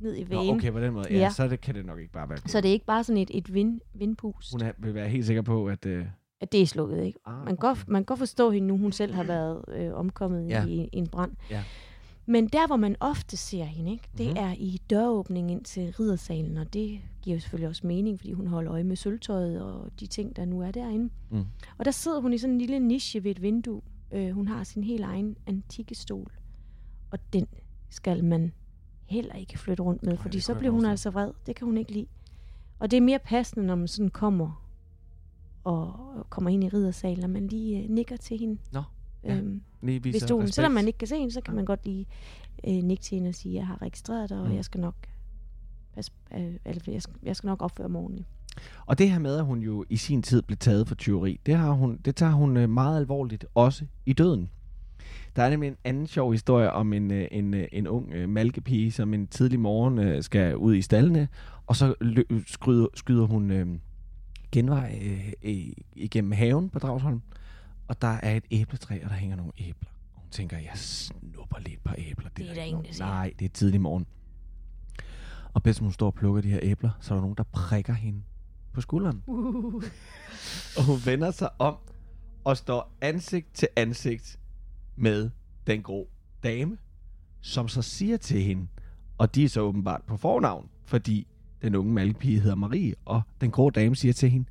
[0.00, 0.54] ned i Nå, vægen.
[0.56, 1.06] okay, på den måde.
[1.10, 1.30] Ja, Ja.
[1.30, 2.38] så det, kan det nok ikke bare være.
[2.46, 5.26] Så det er ikke bare sådan et, et vind, vindpust, Hun er, vil være helt
[5.26, 5.86] sikker på, at...
[5.86, 6.06] Øh,
[6.44, 7.02] at det er slukket.
[7.04, 7.18] Ikke?
[7.26, 9.92] ah, Man, kan godt, man kan godt forstå hende nu, hun selv har været øh,
[9.94, 10.66] omkommet Ja.
[10.66, 11.32] i, i en brand.
[11.50, 11.62] Ja.
[12.26, 14.34] Men der, hvor man ofte ser hende, ikke, det Mhm.
[14.34, 14.48] mm-hmm.
[14.50, 18.46] er i døråbningen ind til riddersalen, og det giver jo selvfølgelig også mening, fordi hun
[18.46, 21.10] holder øje med sølvtøjet og de ting, der nu er derinde.
[21.30, 21.44] Mm.
[21.78, 23.80] Og der sidder hun i sådan en lille niche ved et vindue.
[24.12, 26.32] Øh, hun har sin helt egen antikke stol,
[27.10, 27.46] og den
[27.90, 28.52] skal man
[29.06, 31.30] heller ikke flytte rundt med, Nej, fordi så bliver hun forestille altså vred.
[31.46, 32.06] Det kan hun ikke lide.
[32.78, 34.63] Og det er mere passende, når man sådan kommer
[35.64, 35.96] og
[36.30, 38.58] kommer ind i riddersalen, og man lige øh, nikker til hende.
[38.72, 38.82] Nå,
[39.24, 39.36] ja.
[39.36, 40.42] Øhm, lige ved viser stolen.
[40.42, 40.54] respekt.
[40.54, 41.56] Selvom man ikke kan se hende, så kan Ja.
[41.56, 42.06] man godt lige
[42.68, 44.54] øh, nikke til hende og sige, jeg har registreret dig, og Mm.
[44.54, 44.94] jeg skal nok
[45.94, 48.28] pas, øh, eller jeg skal, jeg skal nok opføre mig ordentligt.
[48.86, 51.54] Og det her med, at hun jo i sin tid blev taget for tyveri, det,
[51.56, 54.50] har hun, det tager hun øh, meget alvorligt, også i døden.
[55.36, 58.92] Der er nemlig en anden sjov historie om en, øh, en, øh, en ung malkepige,
[58.92, 61.28] som en tidlig morgen skal ud i stallene,
[61.66, 63.50] og så lø- skyder, skyder hun
[64.54, 67.22] genvej øh, i- igennem haven på Dragsholm,
[67.88, 69.90] og der er et æbletræ, og der hænger nogle æbler.
[70.14, 72.28] Og hun tænker, jeg snupper lige et par æbler.
[72.36, 73.06] Det er der ingen, der siger.
[73.06, 74.06] Nej, det er tidlig morgen.
[75.54, 77.92] Og bedst hun står og plukker de her æbler, så er der nogen, der prikker
[77.92, 78.22] hende
[78.72, 79.22] på skulderen.
[79.26, 79.82] Uh.
[80.76, 81.76] Og hun vender sig om
[82.44, 84.40] og står ansigt til ansigt
[84.96, 85.30] med
[85.66, 86.08] den grå
[86.42, 86.78] dame,
[87.40, 88.66] som så siger til hende,
[89.18, 91.26] og de er så åbenbart på fornavn, fordi
[91.64, 94.46] den unge malkepige hedder Marie, og den grå dame siger til hende,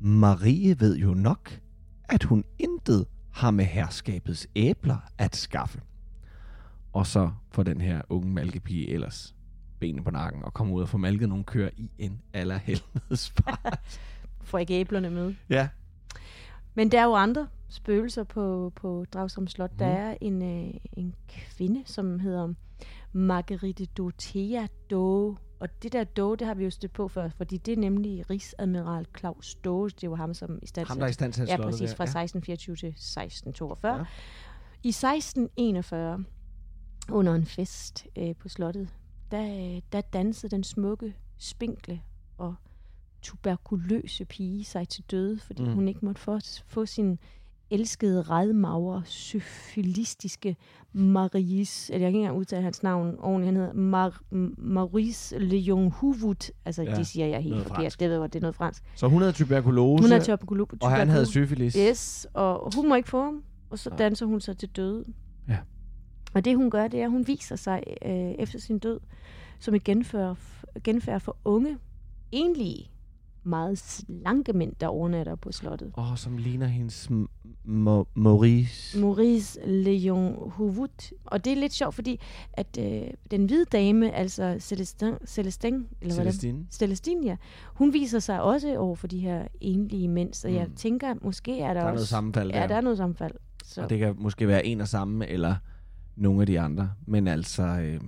[0.00, 1.60] Marie ved jo nok,
[2.04, 5.80] at hun intet har med herskabets æbler at skaffe.
[6.92, 9.34] Og så får den her unge malkepige ellers
[9.80, 14.00] benene på nakken og kommer ud og får malket nogle køer i en allerhelvedes fart.
[14.40, 15.34] Får ikke æblerne med.
[15.48, 15.68] ja.
[16.74, 19.72] Men der er jo andre spøgelser på, på Dragsholm Slot.
[19.72, 19.78] Mm.
[19.78, 19.96] Der Mhm.
[20.02, 22.54] er en, øh, en kvinde, som hedder
[23.12, 25.36] Marguerite Dotea Doe.
[25.60, 28.30] Og det der Doe, det har vi jo stødt på før, fordi det er nemlig
[28.30, 29.90] Rigsadmiral Claus Doe.
[29.90, 32.04] Det var ham, som i stand Ham, der er i stand til Ja, præcis, fra
[32.04, 32.10] der.
[32.10, 33.96] 1624 til 1642.
[33.96, 34.04] Ja.
[34.82, 36.24] I 1641,
[37.12, 38.88] under en fest øh, på slottet,
[39.30, 42.02] der, øh, der dansede den smukke, spinkle
[42.38, 42.54] og
[43.22, 45.72] tuberkuløse pige sig til døde, fordi mm.
[45.72, 47.18] hun ikke måtte få, få sin
[47.70, 50.56] elskede, redmagre, syfilistiske
[50.92, 55.90] Maurice, eller jeg kan ikke engang udtale hans navn ordentligt, han hedder Mar- Maurice Leon
[55.90, 58.00] Huvud, altså Ja, det siger jeg helt forkert, fransk.
[58.00, 58.82] det ved jeg, det er noget fransk.
[58.94, 60.76] Så hun havde tuberkulose, Hun er tuberkulose.
[60.82, 61.76] og han havde syfilis.
[61.88, 63.96] Yes, og hun må ikke få ham, og så Ja.
[63.96, 65.04] danser hun sig til døde.
[65.48, 65.58] Ja.
[66.34, 69.00] Og det hun gør, det er, at hun viser sig øh, efter sin død
[69.60, 70.36] som et genfærd,
[70.84, 71.78] genfærd for unge,
[72.32, 72.90] enlige,
[73.48, 75.92] meget slanke mænd, der overnatter på slottet.
[75.96, 77.26] Åh, oh, som ligner hendes M-
[77.66, 78.98] Mo- Maurice.
[79.00, 81.12] Maurice Leon Huvud.
[81.24, 82.20] Og det er lidt sjovt, fordi
[82.52, 86.66] at øh, den hvide dame, altså Celestin, Celestin eller hvad Celestine.
[86.70, 87.36] Celestine, ja,
[87.74, 90.74] hun viser sig også over for de her enlige mænd, så jeg Mm.
[90.74, 91.94] tænker, måske er der, Der er også...
[91.94, 92.60] noget sammenfald der.
[92.60, 93.34] Ja, der er noget sammenfald.
[93.64, 93.82] Så.
[93.82, 95.56] Og det kan måske være en og samme, eller
[96.16, 96.90] nogle af de andre.
[97.06, 98.00] Men altså, øh,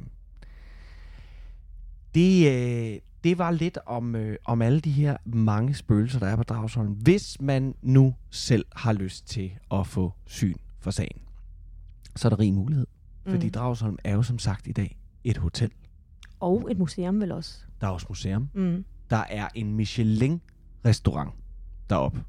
[2.15, 2.47] det,
[2.95, 6.43] øh, det var lidt om, øh, om alle de her mange spøgelser, der er på
[6.43, 6.93] Dragsholm.
[6.93, 11.23] Hvis man nu selv har lyst til at få syn for sagen,
[12.17, 12.87] så er der rig mulighed.
[13.27, 13.53] Fordi Mm.
[13.53, 15.71] Dragsholm er jo som sagt i dag et hotel.
[16.41, 17.59] Og et museum vel også.
[17.81, 18.49] Der er også museum.
[18.55, 18.85] Mm.
[19.11, 21.31] Der er en Michelin-restaurant
[21.91, 22.23] deroppe.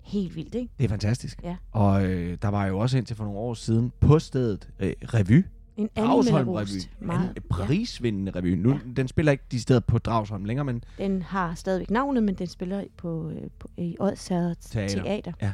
[0.00, 0.72] Helt vildt, ikke?
[0.78, 1.40] Det er fantastisk.
[1.42, 1.56] Ja.
[1.70, 5.44] Og øh, der var jo også indtil for nogle år siden på stedet øh, revy.
[5.76, 6.68] En Dragsholm Revy.
[7.00, 7.40] En Meget, ja.
[7.50, 8.54] prisvindende revy.
[8.54, 8.78] Nu, Ja.
[8.96, 12.46] Den spiller ikke de steder på Dragsholm længere, men Den har stadigvæk navnet, men den
[12.46, 15.02] spiller på, øh, på i Odsherred Teater.
[15.02, 15.52] Teater.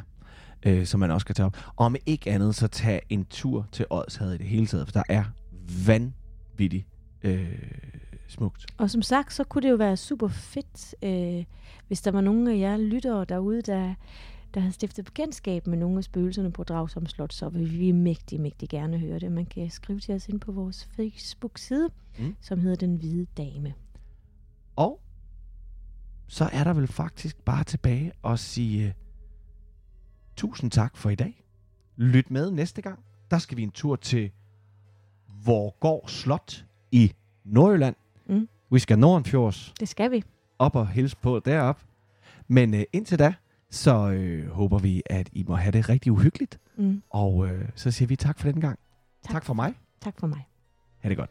[0.65, 1.57] øh, som man også kan tage op.
[1.75, 4.91] Og om ikke andet, så tag en tur til Odsherred i det hele taget, for
[4.91, 5.23] der er
[5.87, 6.85] vanvittigt
[7.23, 7.47] øh,
[8.27, 8.65] smukt.
[8.77, 11.43] Og som sagt, så kunne det jo være super fedt, øh,
[11.87, 13.93] hvis der var nogle af jer lyttere derude, der,
[14.53, 18.41] der har stiftet bekendtskab med nogle af spøgelserne på Dragsholm Slot, så vil vi mægtig,
[18.41, 19.31] mægtig gerne høre det.
[19.31, 21.89] Man kan skrive til os ind på vores Facebook-side,
[22.19, 22.35] Mm.
[22.41, 23.73] som hedder Den Hvide Dame.
[24.75, 24.99] Og
[26.27, 28.93] så er der vel faktisk bare tilbage at sige uh,
[30.35, 31.45] tusind tak for i dag.
[31.95, 32.99] Lyt med næste gang.
[33.31, 34.31] Der skal vi en tur til
[35.45, 37.13] Vorgård Slot i
[37.45, 37.95] Nordjylland.
[38.29, 38.49] Mm.
[38.71, 40.23] Vi skal Nordenfjords Det skal vi.
[40.59, 41.81] op og hilse på derop.
[42.47, 43.33] Men uh, indtil da,
[43.71, 46.59] så øh, håber vi, at I må have det rigtig uhyggeligt.
[46.75, 47.01] Mm.
[47.09, 48.79] Og øh, så siger vi tak for den gang.
[49.23, 49.73] Tak, tak for mig.
[50.01, 50.47] Tak for mig.
[50.99, 51.29] Ha' det godt.